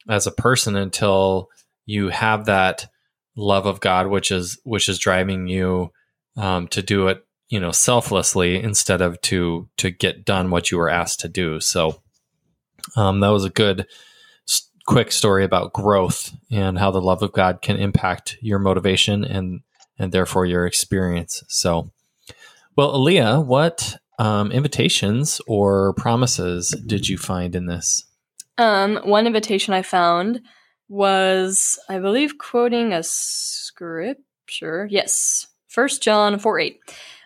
as 0.08 0.26
a 0.26 0.32
person 0.32 0.76
until 0.76 1.48
you 1.86 2.08
have 2.08 2.46
that 2.46 2.88
love 3.36 3.66
of 3.66 3.80
God, 3.80 4.08
which 4.08 4.30
is 4.30 4.58
which 4.64 4.88
is 4.88 4.98
driving 4.98 5.46
you 5.46 5.92
um, 6.36 6.68
to 6.68 6.82
do 6.82 7.08
it, 7.08 7.24
you 7.48 7.60
know, 7.60 7.70
selflessly 7.70 8.62
instead 8.62 9.00
of 9.00 9.20
to 9.22 9.68
to 9.76 9.90
get 9.90 10.24
done 10.24 10.50
what 10.50 10.70
you 10.70 10.78
were 10.78 10.90
asked 10.90 11.20
to 11.20 11.28
do. 11.28 11.60
So 11.60 12.02
um, 12.96 13.20
that 13.20 13.28
was 13.28 13.44
a 13.44 13.50
good, 13.50 13.86
quick 14.86 15.10
story 15.10 15.44
about 15.44 15.72
growth 15.72 16.34
and 16.50 16.78
how 16.78 16.90
the 16.90 17.00
love 17.00 17.22
of 17.22 17.32
God 17.32 17.60
can 17.60 17.76
impact 17.76 18.38
your 18.40 18.58
motivation 18.58 19.24
and 19.24 19.60
and 19.98 20.12
therefore 20.12 20.46
your 20.46 20.66
experience. 20.66 21.42
So, 21.48 21.90
well, 22.76 22.92
Aaliyah, 22.92 23.44
what 23.44 23.96
um, 24.18 24.52
invitations 24.52 25.40
or 25.46 25.94
promises 25.94 26.70
did 26.86 27.08
you 27.08 27.18
find 27.18 27.54
in 27.54 27.66
this? 27.66 28.04
Um, 28.58 28.96
one 29.04 29.26
invitation 29.26 29.74
I 29.74 29.82
found 29.82 30.42
was, 30.88 31.78
I 31.88 31.98
believe, 31.98 32.38
quoting 32.38 32.92
a 32.92 33.02
scripture. 33.02 34.86
Yes, 34.90 35.48
First 35.68 36.02
John 36.02 36.38
4 36.38 36.60
8. 36.60 36.80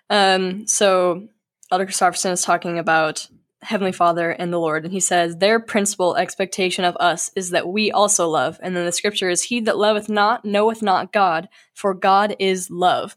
Um, 0.09 0.67
so 0.67 1.29
Elder 1.71 1.87
Christofferson 1.87 2.33
is 2.33 2.43
talking 2.43 2.79
about 2.79 3.29
Heavenly 3.63 3.93
Father 3.93 4.31
and 4.31 4.53
the 4.53 4.59
Lord, 4.59 4.85
and 4.85 4.93
he 4.93 5.01
says, 5.01 5.37
Their 5.37 5.61
principal 5.61 6.17
expectation 6.17 6.85
of 6.85 6.97
us 6.99 7.31
is 7.37 7.51
that 7.51 7.69
we 7.69 7.93
also 7.93 8.29
love. 8.29 8.59
And 8.63 8.75
then 8.75 8.87
the 8.87 8.93
scripture 8.93 9.29
is, 9.29 9.45
He 9.45 9.61
that 9.61 9.77
loveth 9.77 10.09
not 10.09 10.45
knoweth 10.45 10.83
not 10.83 11.13
God, 11.13 11.49
for 11.75 11.95
God 11.95 12.35
is 12.39 12.71
love. 12.71 13.17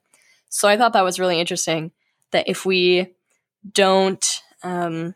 So 0.50 0.68
I 0.68 0.78
thought 0.78 0.94
that 0.94 1.04
was 1.04 1.20
really 1.20 1.40
interesting 1.40 1.92
that 2.32 2.48
if 2.48 2.66
we 2.66 3.14
don't, 3.72 4.42
um, 4.62 5.16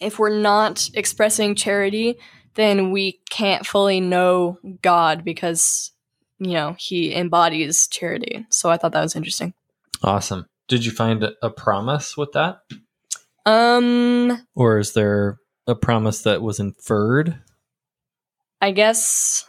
if 0.00 0.18
we're 0.18 0.38
not 0.38 0.90
expressing 0.94 1.54
charity, 1.54 2.18
then 2.56 2.90
we 2.90 3.20
can't 3.30 3.64
fully 3.64 4.00
know 4.00 4.58
God 4.82 5.24
because, 5.24 5.92
you 6.38 6.52
know, 6.52 6.74
he 6.78 7.14
embodies 7.14 7.86
charity. 7.88 8.46
So 8.50 8.70
I 8.70 8.76
thought 8.76 8.92
that 8.92 9.02
was 9.02 9.16
interesting. 9.16 9.54
Awesome. 10.02 10.46
Did 10.68 10.84
you 10.84 10.90
find 10.90 11.24
a 11.42 11.50
promise 11.50 12.16
with 12.16 12.32
that? 12.32 12.58
Um 13.44 14.46
or 14.56 14.78
is 14.78 14.92
there 14.94 15.38
a 15.66 15.74
promise 15.74 16.22
that 16.22 16.42
was 16.42 16.58
inferred? 16.58 17.38
I 18.60 18.72
guess 18.72 19.48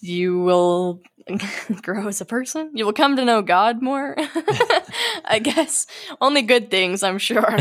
you 0.00 0.38
will 0.38 1.00
grow 1.82 2.08
as 2.08 2.20
a 2.20 2.24
person. 2.24 2.70
You 2.74 2.86
will 2.86 2.92
come 2.92 3.16
to 3.16 3.24
know 3.24 3.42
God 3.42 3.82
more. 3.82 4.14
I 5.24 5.40
guess 5.42 5.86
only 6.20 6.42
good 6.42 6.70
things, 6.70 7.02
I'm 7.02 7.18
sure. 7.18 7.56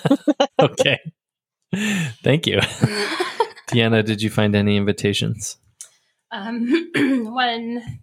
okay. 0.60 0.98
Thank 1.72 2.46
you. 2.46 2.58
Deanna, 3.68 4.04
did 4.04 4.22
you 4.22 4.30
find 4.30 4.54
any 4.54 4.76
invitations? 4.76 5.56
Um, 6.32 6.90
one 7.32 8.00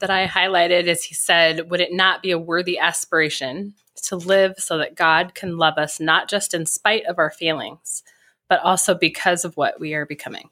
that 0.00 0.10
I 0.10 0.26
highlighted 0.26 0.84
is 0.84 1.02
he 1.04 1.14
said, 1.14 1.70
Would 1.70 1.80
it 1.80 1.92
not 1.92 2.22
be 2.22 2.30
a 2.30 2.38
worthy 2.38 2.78
aspiration 2.78 3.74
to 4.04 4.16
live 4.16 4.54
so 4.58 4.78
that 4.78 4.94
God 4.94 5.34
can 5.34 5.56
love 5.56 5.78
us 5.78 5.98
not 5.98 6.28
just 6.28 6.54
in 6.54 6.66
spite 6.66 7.04
of 7.06 7.18
our 7.18 7.30
feelings, 7.30 8.02
but 8.48 8.60
also 8.60 8.94
because 8.94 9.44
of 9.44 9.56
what 9.56 9.80
we 9.80 9.94
are 9.94 10.06
becoming? 10.06 10.50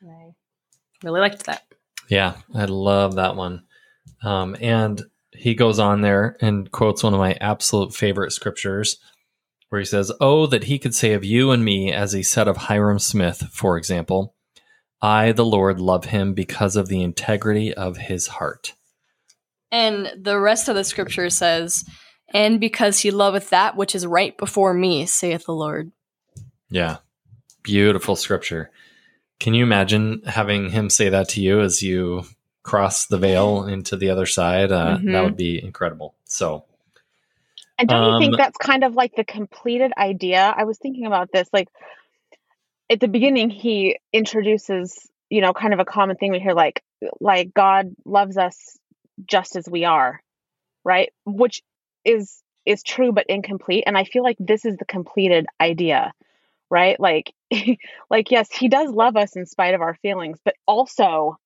And 0.00 0.10
I 0.10 0.34
really 1.02 1.20
liked 1.20 1.44
that. 1.46 1.64
Yeah, 2.08 2.36
I 2.54 2.66
love 2.66 3.16
that 3.16 3.36
one. 3.36 3.64
Um, 4.22 4.56
and 4.60 5.02
he 5.32 5.54
goes 5.54 5.78
on 5.78 6.00
there 6.00 6.36
and 6.40 6.70
quotes 6.70 7.02
one 7.02 7.14
of 7.14 7.20
my 7.20 7.36
absolute 7.40 7.94
favorite 7.94 8.32
scriptures 8.32 8.98
where 9.74 9.80
he 9.80 9.84
says, 9.84 10.12
Oh, 10.20 10.46
that 10.46 10.64
he 10.64 10.78
could 10.78 10.94
say 10.94 11.14
of 11.14 11.24
you 11.24 11.50
and 11.50 11.64
me, 11.64 11.92
as 11.92 12.12
he 12.12 12.22
said 12.22 12.46
of 12.46 12.56
Hyrum 12.56 13.00
Smith, 13.00 13.48
for 13.50 13.76
example, 13.76 14.36
I, 15.02 15.32
the 15.32 15.44
Lord, 15.44 15.80
love 15.80 16.04
him 16.04 16.32
because 16.32 16.76
of 16.76 16.86
the 16.86 17.02
integrity 17.02 17.74
of 17.74 17.96
his 17.96 18.28
heart. 18.28 18.74
And 19.72 20.12
the 20.16 20.38
rest 20.38 20.68
of 20.68 20.76
the 20.76 20.84
scripture 20.84 21.28
says, 21.28 21.84
And 22.32 22.60
because 22.60 23.00
he 23.00 23.10
loveth 23.10 23.50
that 23.50 23.76
which 23.76 23.96
is 23.96 24.06
right 24.06 24.38
before 24.38 24.74
me, 24.74 25.06
saith 25.06 25.46
the 25.46 25.54
Lord. 25.54 25.90
Yeah. 26.70 26.98
Beautiful 27.64 28.14
scripture. 28.14 28.70
Can 29.40 29.54
you 29.54 29.64
imagine 29.64 30.22
having 30.24 30.70
him 30.70 30.88
say 30.88 31.08
that 31.08 31.30
to 31.30 31.42
you 31.42 31.62
as 31.62 31.82
you 31.82 32.22
cross 32.62 33.06
the 33.06 33.18
veil 33.18 33.64
into 33.64 33.96
the 33.96 34.10
other 34.10 34.26
side? 34.26 34.70
Uh, 34.70 34.98
mm-hmm. 34.98 35.10
That 35.10 35.24
would 35.24 35.36
be 35.36 35.60
incredible. 35.60 36.14
So, 36.26 36.64
and 37.78 37.88
don't 37.88 38.12
you 38.12 38.18
think 38.18 38.34
um, 38.34 38.38
that's 38.38 38.56
kind 38.56 38.84
of 38.84 38.94
like 38.94 39.14
the 39.16 39.24
completed 39.24 39.92
idea? 39.96 40.52
I 40.56 40.64
was 40.64 40.78
thinking 40.78 41.06
about 41.06 41.30
this. 41.32 41.48
Like 41.52 41.68
at 42.90 43.00
the 43.00 43.08
beginning, 43.08 43.50
he 43.50 43.98
introduces, 44.12 45.08
you 45.28 45.40
know, 45.40 45.52
kind 45.52 45.74
of 45.74 45.80
a 45.80 45.84
common 45.84 46.16
thing 46.16 46.30
we 46.30 46.38
hear, 46.38 46.54
like 46.54 46.82
like 47.20 47.52
God 47.52 47.94
loves 48.04 48.36
us 48.36 48.78
just 49.26 49.56
as 49.56 49.68
we 49.68 49.84
are, 49.84 50.22
right? 50.84 51.12
Which 51.24 51.62
is 52.04 52.40
is 52.64 52.82
true 52.82 53.12
but 53.12 53.26
incomplete. 53.28 53.84
And 53.86 53.98
I 53.98 54.04
feel 54.04 54.22
like 54.22 54.36
this 54.38 54.64
is 54.64 54.76
the 54.76 54.84
completed 54.84 55.46
idea, 55.60 56.12
right? 56.70 56.98
Like 56.98 57.32
like 58.10 58.30
yes, 58.30 58.48
he 58.52 58.68
does 58.68 58.90
love 58.90 59.16
us 59.16 59.34
in 59.34 59.46
spite 59.46 59.74
of 59.74 59.80
our 59.80 59.94
feelings, 59.94 60.38
but 60.44 60.54
also 60.66 61.38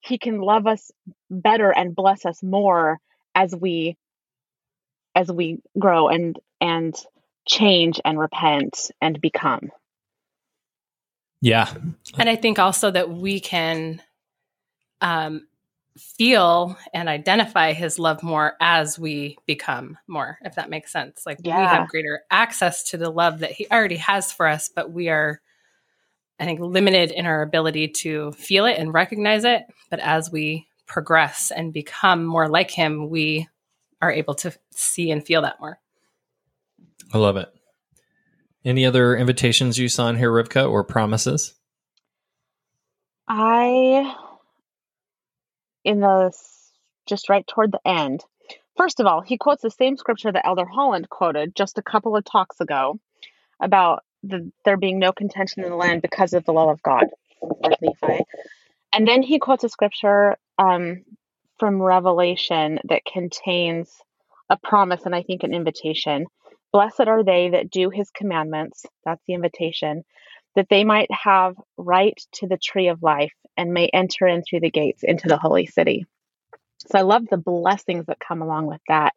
he 0.00 0.18
can 0.18 0.40
love 0.40 0.66
us 0.66 0.90
better 1.30 1.70
and 1.70 1.94
bless 1.94 2.26
us 2.26 2.42
more 2.42 2.98
as 3.34 3.54
we 3.54 3.96
as 5.14 5.30
we 5.30 5.60
grow 5.78 6.08
and 6.08 6.38
and 6.60 6.94
change 7.46 8.00
and 8.04 8.18
repent 8.18 8.90
and 9.00 9.20
become. 9.20 9.70
Yeah. 11.40 11.72
And 12.18 12.28
I 12.28 12.36
think 12.36 12.58
also 12.58 12.90
that 12.90 13.10
we 13.10 13.40
can 13.40 14.02
um 15.00 15.46
feel 15.98 16.76
and 16.94 17.08
identify 17.08 17.72
his 17.72 17.98
love 17.98 18.22
more 18.22 18.54
as 18.60 18.98
we 18.98 19.36
become 19.46 19.98
more, 20.06 20.38
if 20.42 20.54
that 20.54 20.70
makes 20.70 20.92
sense. 20.92 21.26
Like 21.26 21.38
we 21.44 21.50
have 21.50 21.88
greater 21.88 22.22
access 22.30 22.90
to 22.90 22.96
the 22.96 23.10
love 23.10 23.40
that 23.40 23.52
he 23.52 23.66
already 23.70 23.96
has 23.96 24.32
for 24.32 24.46
us, 24.46 24.70
but 24.74 24.92
we 24.92 25.08
are, 25.08 25.40
I 26.38 26.44
think, 26.44 26.60
limited 26.60 27.10
in 27.10 27.26
our 27.26 27.42
ability 27.42 27.88
to 27.88 28.32
feel 28.32 28.66
it 28.66 28.78
and 28.78 28.94
recognize 28.94 29.44
it. 29.44 29.62
But 29.90 30.00
as 30.00 30.30
we 30.30 30.68
progress 30.86 31.50
and 31.54 31.72
become 31.72 32.24
more 32.24 32.48
like 32.48 32.70
him, 32.70 33.10
we 33.10 33.48
are 34.00 34.10
able 34.10 34.34
to 34.34 34.52
see 34.70 35.10
and 35.10 35.24
feel 35.24 35.42
that 35.42 35.60
more. 35.60 35.78
I 37.12 37.18
love 37.18 37.36
it. 37.36 37.48
Any 38.64 38.84
other 38.84 39.16
invitations 39.16 39.78
you 39.78 39.88
saw 39.88 40.08
in 40.08 40.16
here, 40.16 40.30
Rivka, 40.30 40.70
or 40.70 40.84
promises? 40.84 41.54
I, 43.26 44.14
in 45.84 46.00
the 46.00 46.32
just 47.06 47.28
right 47.28 47.46
toward 47.46 47.72
the 47.72 47.80
end, 47.86 48.24
first 48.76 49.00
of 49.00 49.06
all, 49.06 49.20
he 49.20 49.38
quotes 49.38 49.62
the 49.62 49.70
same 49.70 49.96
scripture 49.96 50.30
that 50.30 50.46
Elder 50.46 50.66
Holland 50.66 51.08
quoted 51.08 51.54
just 51.56 51.78
a 51.78 51.82
couple 51.82 52.16
of 52.16 52.24
talks 52.24 52.60
ago 52.60 52.98
about 53.60 54.04
the, 54.22 54.50
there 54.64 54.76
being 54.76 54.98
no 54.98 55.12
contention 55.12 55.64
in 55.64 55.70
the 55.70 55.76
land 55.76 56.02
because 56.02 56.34
of 56.34 56.44
the 56.44 56.52
law 56.52 56.70
of 56.70 56.82
God, 56.82 57.06
like 57.60 57.78
Nephi. 57.80 58.24
And 58.92 59.06
then 59.06 59.22
he 59.22 59.38
quotes 59.38 59.64
a 59.64 59.68
scripture 59.68 60.36
um, 60.58 61.04
from 61.60 61.80
Revelation 61.80 62.80
that 62.88 63.04
contains 63.04 63.90
a 64.48 64.56
promise 64.56 65.02
and 65.04 65.14
I 65.14 65.22
think 65.22 65.44
an 65.44 65.54
invitation. 65.54 66.26
Blessed 66.72 67.02
are 67.02 67.22
they 67.22 67.50
that 67.50 67.70
do 67.70 67.90
his 67.90 68.10
commandments. 68.10 68.84
That's 69.04 69.22
the 69.28 69.34
invitation 69.34 70.02
that 70.56 70.68
they 70.70 70.82
might 70.82 71.10
have 71.12 71.54
right 71.76 72.18
to 72.32 72.48
the 72.48 72.58
tree 72.58 72.88
of 72.88 73.02
life 73.02 73.32
and 73.56 73.72
may 73.72 73.88
enter 73.88 74.26
in 74.26 74.42
through 74.42 74.60
the 74.60 74.70
gates 74.70 75.02
into 75.04 75.28
the 75.28 75.36
holy 75.36 75.66
city. 75.66 76.06
So 76.88 76.98
I 76.98 77.02
love 77.02 77.26
the 77.30 77.36
blessings 77.36 78.06
that 78.06 78.18
come 78.18 78.42
along 78.42 78.66
with 78.66 78.80
that 78.88 79.14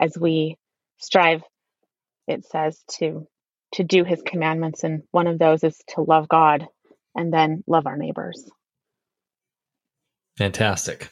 as 0.00 0.16
we 0.18 0.56
strive, 0.98 1.42
it 2.26 2.44
says, 2.46 2.82
to 2.98 3.26
to 3.74 3.84
do 3.84 4.04
his 4.04 4.20
commandments. 4.22 4.84
And 4.84 5.02
one 5.12 5.26
of 5.26 5.38
those 5.38 5.64
is 5.64 5.78
to 5.94 6.02
love 6.02 6.28
God 6.28 6.66
and 7.14 7.32
then 7.32 7.64
love 7.66 7.86
our 7.86 7.96
neighbors. 7.96 8.50
Fantastic. 10.36 11.10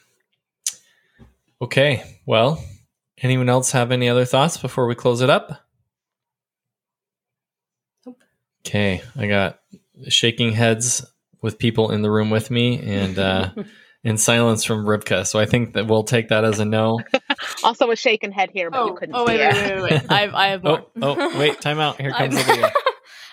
Okay. 1.63 2.03
Well, 2.27 2.63
anyone 3.19 3.49
else 3.49 3.73
have 3.73 3.93
any 3.93 4.09
other 4.09 4.25
thoughts 4.25 4.57
before 4.57 4.87
we 4.87 4.95
close 4.95 5.21
it 5.21 5.31
up? 5.31 5.61
Nope. 8.07 8.19
Okay. 8.67 9.03
I 9.17 9.27
got 9.27 9.61
shaking 10.09 10.53
heads 10.53 11.05
with 11.43 11.59
people 11.59 11.91
in 11.91 12.03
the 12.03 12.11
room 12.11 12.31
with 12.31 12.51
me 12.51 12.79
and 12.81 13.19
uh, 13.19 13.51
in 14.05 14.17
silence 14.17 14.65
from 14.65 14.85
Rivka. 14.87 15.27
So 15.27 15.39
I 15.39 15.47
think 15.47 15.75
that 15.75 15.87
we'll 15.87 16.05
take 16.05 16.29
that 16.29 16.45
as 16.45 16.59
a 16.61 16.65
no. 16.65 17.01
Also 17.65 17.91
a 17.91 17.97
shaken 17.97 18.33
head 18.33 18.51
here, 18.53 18.71
but 18.71 18.85
you 18.85 18.93
Oh, 18.93 18.95
couldn't 18.95 19.15
oh 19.15 19.27
see 19.27 19.33
wait, 19.33 19.41
wait, 19.41 19.57
it. 19.57 19.75
wait, 19.75 19.83
wait, 19.83 19.93
wait. 20.03 20.11
I 20.11 20.21
have, 20.21 20.35
I 20.35 20.47
have 20.49 20.63
more. 20.65 20.87
Oh, 21.01 21.17
oh, 21.19 21.39
wait, 21.39 21.59
time 21.61 21.79
out. 21.81 21.99
Here 22.01 22.11
comes 22.17 22.37
I'm- 22.37 22.73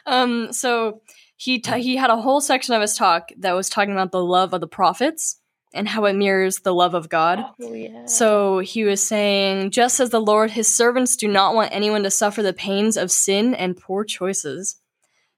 um, 0.05 0.53
so 0.53 1.01
he 1.35 1.59
t- 1.59 1.81
he 1.81 1.97
had 1.97 2.09
a 2.09 2.15
whole 2.21 2.39
section 2.39 2.73
of 2.73 2.81
his 2.81 2.95
talk 2.95 3.29
that 3.39 3.51
was 3.53 3.69
talking 3.69 3.91
about 3.91 4.11
the 4.13 4.23
love 4.23 4.53
of 4.53 4.61
the 4.61 4.67
prophets 4.67 5.39
and 5.73 5.87
how 5.87 6.05
it 6.05 6.13
mirrors 6.13 6.59
the 6.59 6.73
love 6.73 6.93
of 6.93 7.09
God. 7.09 7.45
Oh, 7.61 7.73
yeah. 7.73 8.05
So 8.05 8.59
he 8.59 8.83
was 8.83 9.05
saying, 9.05 9.71
just 9.71 9.99
as 9.99 10.09
the 10.09 10.21
Lord, 10.21 10.51
his 10.51 10.67
servants 10.67 11.15
do 11.15 11.27
not 11.27 11.55
want 11.55 11.73
anyone 11.73 12.03
to 12.03 12.11
suffer 12.11 12.41
the 12.41 12.53
pains 12.53 12.97
of 12.97 13.11
sin 13.11 13.53
and 13.53 13.77
poor 13.77 14.03
choices. 14.03 14.77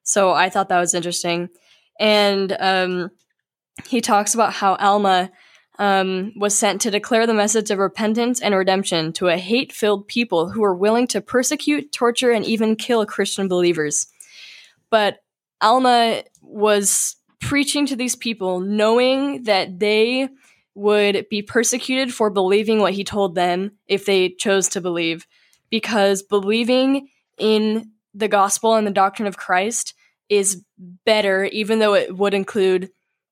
So 0.03 0.31
I 0.31 0.49
thought 0.49 0.69
that 0.69 0.79
was 0.79 0.93
interesting. 0.93 1.49
And 1.99 2.55
um, 2.59 3.11
he 3.87 4.01
talks 4.01 4.33
about 4.33 4.53
how 4.53 4.75
Alma 4.75 5.31
um, 5.77 6.33
was 6.35 6.57
sent 6.57 6.81
to 6.81 6.91
declare 6.91 7.25
the 7.25 7.33
message 7.33 7.71
of 7.71 7.79
repentance 7.79 8.41
and 8.41 8.53
redemption 8.53 9.13
to 9.13 9.27
a 9.27 9.37
hate 9.37 9.71
filled 9.71 10.07
people 10.07 10.49
who 10.49 10.61
were 10.61 10.75
willing 10.75 11.07
to 11.07 11.21
persecute, 11.21 11.91
torture, 11.91 12.31
and 12.31 12.45
even 12.45 12.75
kill 12.75 13.05
Christian 13.05 13.47
believers. 13.47 14.07
But 14.89 15.19
Alma 15.61 16.23
was 16.41 17.15
preaching 17.41 17.85
to 17.87 17.95
these 17.95 18.15
people, 18.15 18.59
knowing 18.59 19.43
that 19.43 19.79
they 19.79 20.29
would 20.75 21.25
be 21.29 21.41
persecuted 21.41 22.13
for 22.13 22.29
believing 22.29 22.79
what 22.79 22.93
he 22.93 23.03
told 23.03 23.35
them 23.35 23.71
if 23.87 24.05
they 24.05 24.29
chose 24.29 24.69
to 24.69 24.81
believe, 24.81 25.27
because 25.69 26.21
believing 26.23 27.09
in 27.37 27.91
the 28.13 28.27
gospel 28.27 28.75
and 28.75 28.85
the 28.85 28.91
doctrine 28.91 29.27
of 29.27 29.37
Christ 29.37 29.93
is 30.29 30.63
better, 31.05 31.45
even 31.45 31.79
though 31.79 31.95
it 31.95 32.15
would 32.15 32.33
include, 32.33 32.91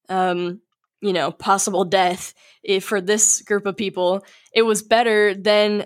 um, 0.10 0.62
you 1.02 1.14
know, 1.14 1.32
possible 1.32 1.86
death. 1.86 2.34
If 2.64 2.84
for 2.84 3.00
this 3.00 3.42
group 3.42 3.66
of 3.66 3.78
people, 3.78 4.26
it 4.52 4.64
was 4.64 4.82
better 4.82 5.34
than 5.34 5.86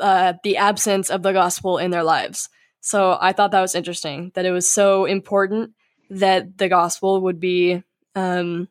uh, 0.00 0.34
the 0.42 0.56
absence 0.56 1.10
of 1.10 1.22
the 1.22 1.32
gospel 1.32 1.78
in 1.78 1.90
their 1.90 2.04
lives. 2.04 2.48
So 2.80 3.16
I 3.20 3.32
thought 3.32 3.50
that 3.50 3.60
was 3.60 3.74
interesting 3.74 4.32
that 4.34 4.46
it 4.46 4.50
was 4.50 4.70
so 4.70 5.04
important 5.04 5.72
that 6.10 6.58
the 6.58 6.68
gospel 6.68 7.22
would 7.22 7.40
be, 7.40 7.82
um, 8.14 8.68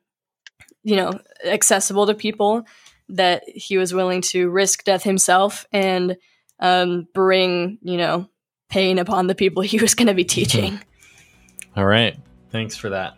you 0.84 0.96
know, 0.96 1.20
accessible 1.44 2.08
to 2.08 2.14
people. 2.14 2.66
That 3.10 3.44
he 3.48 3.78
was 3.78 3.92
willing 3.92 4.22
to 4.22 4.50
risk 4.52 4.84
death 4.84 5.02
himself 5.02 5.66
and 5.72 6.16
um, 6.60 7.08
bring, 7.14 7.80
you 7.82 7.98
know, 7.98 8.30
pain 8.70 9.00
upon 9.00 9.26
the 9.26 9.36
people 9.36 9.64
he 9.64 9.80
was 9.80 9.96
going 9.96 10.08
to 10.08 10.14
be 10.14 10.26
teaching. 10.26 10.80
All 11.76 11.86
right. 11.86 12.16
Thanks 12.52 12.76
for 12.76 12.90
that. 12.90 13.16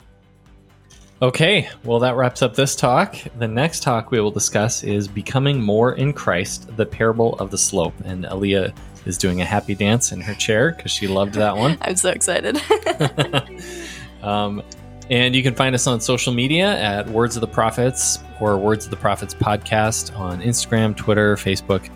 Okay, 1.21 1.69
well, 1.83 1.99
that 1.99 2.15
wraps 2.15 2.41
up 2.41 2.55
this 2.55 2.75
talk. 2.75 3.15
The 3.37 3.47
next 3.47 3.83
talk 3.83 4.09
we 4.09 4.19
will 4.19 4.31
discuss 4.31 4.83
is 4.83 5.07
Becoming 5.07 5.61
More 5.61 5.93
in 5.93 6.13
Christ, 6.13 6.75
the 6.75 6.85
Parable 6.85 7.35
of 7.35 7.51
the 7.51 7.59
Slope. 7.59 7.93
And 8.03 8.25
Aaliyah 8.25 8.75
is 9.05 9.19
doing 9.19 9.39
a 9.39 9.45
happy 9.45 9.75
dance 9.75 10.11
in 10.11 10.19
her 10.21 10.33
chair 10.33 10.73
because 10.75 10.91
she 10.91 11.07
loved 11.07 11.35
that 11.35 11.55
one. 11.55 11.77
I'm 11.81 11.95
so 11.95 12.09
excited. 12.09 12.59
um, 14.23 14.61
and 15.09 15.35
you 15.35 15.43
can 15.43 15.53
find 15.53 15.75
us 15.75 15.87
on 15.87 15.99
social 15.99 16.33
media 16.33 16.77
at 16.79 17.07
Words 17.09 17.35
of 17.35 17.41
the 17.41 17.47
Prophets 17.47 18.19
or 18.39 18.57
Words 18.57 18.85
of 18.85 18.91
the 18.91 18.97
Prophets 18.97 19.33
podcast 19.33 20.17
on 20.17 20.41
Instagram, 20.41 20.95
Twitter, 20.95 21.35
Facebook, 21.35 21.89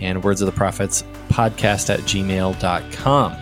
and 0.00 0.22
Words 0.24 0.40
of 0.40 0.46
the 0.46 0.52
Prophets 0.52 1.04
podcast 1.28 1.92
at 1.92 2.00
gmail.com. 2.00 3.36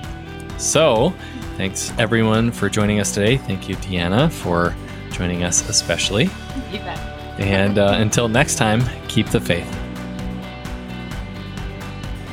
So, 0.59 1.15
thanks 1.57 1.93
everyone 1.99 2.51
for 2.51 2.69
joining 2.69 3.01
us 3.01 3.13
today. 3.13 3.37
Thank 3.37 3.69
you, 3.69 3.77
Deanna, 3.77 4.31
for 4.31 4.75
joining 5.13 5.45
us, 5.45 5.69
especially. 5.69 6.25
You 6.73 6.81
bet. 6.81 6.99
And 7.39 7.79
uh, 7.79 7.95
until 7.99 8.29
next 8.29 8.57
time, 8.57 8.83
keep 9.09 9.29
the 9.29 9.41
faith. 9.41 9.77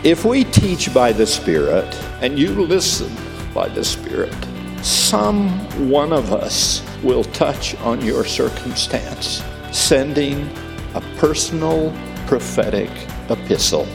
If 0.03 0.25
we 0.25 0.45
teach 0.45 0.93
by 0.93 1.11
the 1.11 1.25
Spirit 1.25 1.93
and 2.21 2.37
you 2.37 2.49
listen 2.53 3.11
by 3.53 3.69
the 3.69 3.83
Spirit, 3.83 4.33
some 4.83 5.49
one 5.89 6.13
of 6.13 6.33
us 6.33 6.81
will 7.03 7.23
touch 7.25 7.75
on 7.77 8.03
your 8.03 8.25
circumstance, 8.25 9.43
sending 9.71 10.49
a 10.95 11.01
personal 11.17 11.93
prophetic 12.25 12.89
epistle 13.29 13.87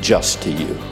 just 0.00 0.42
to 0.42 0.50
you. 0.50 0.89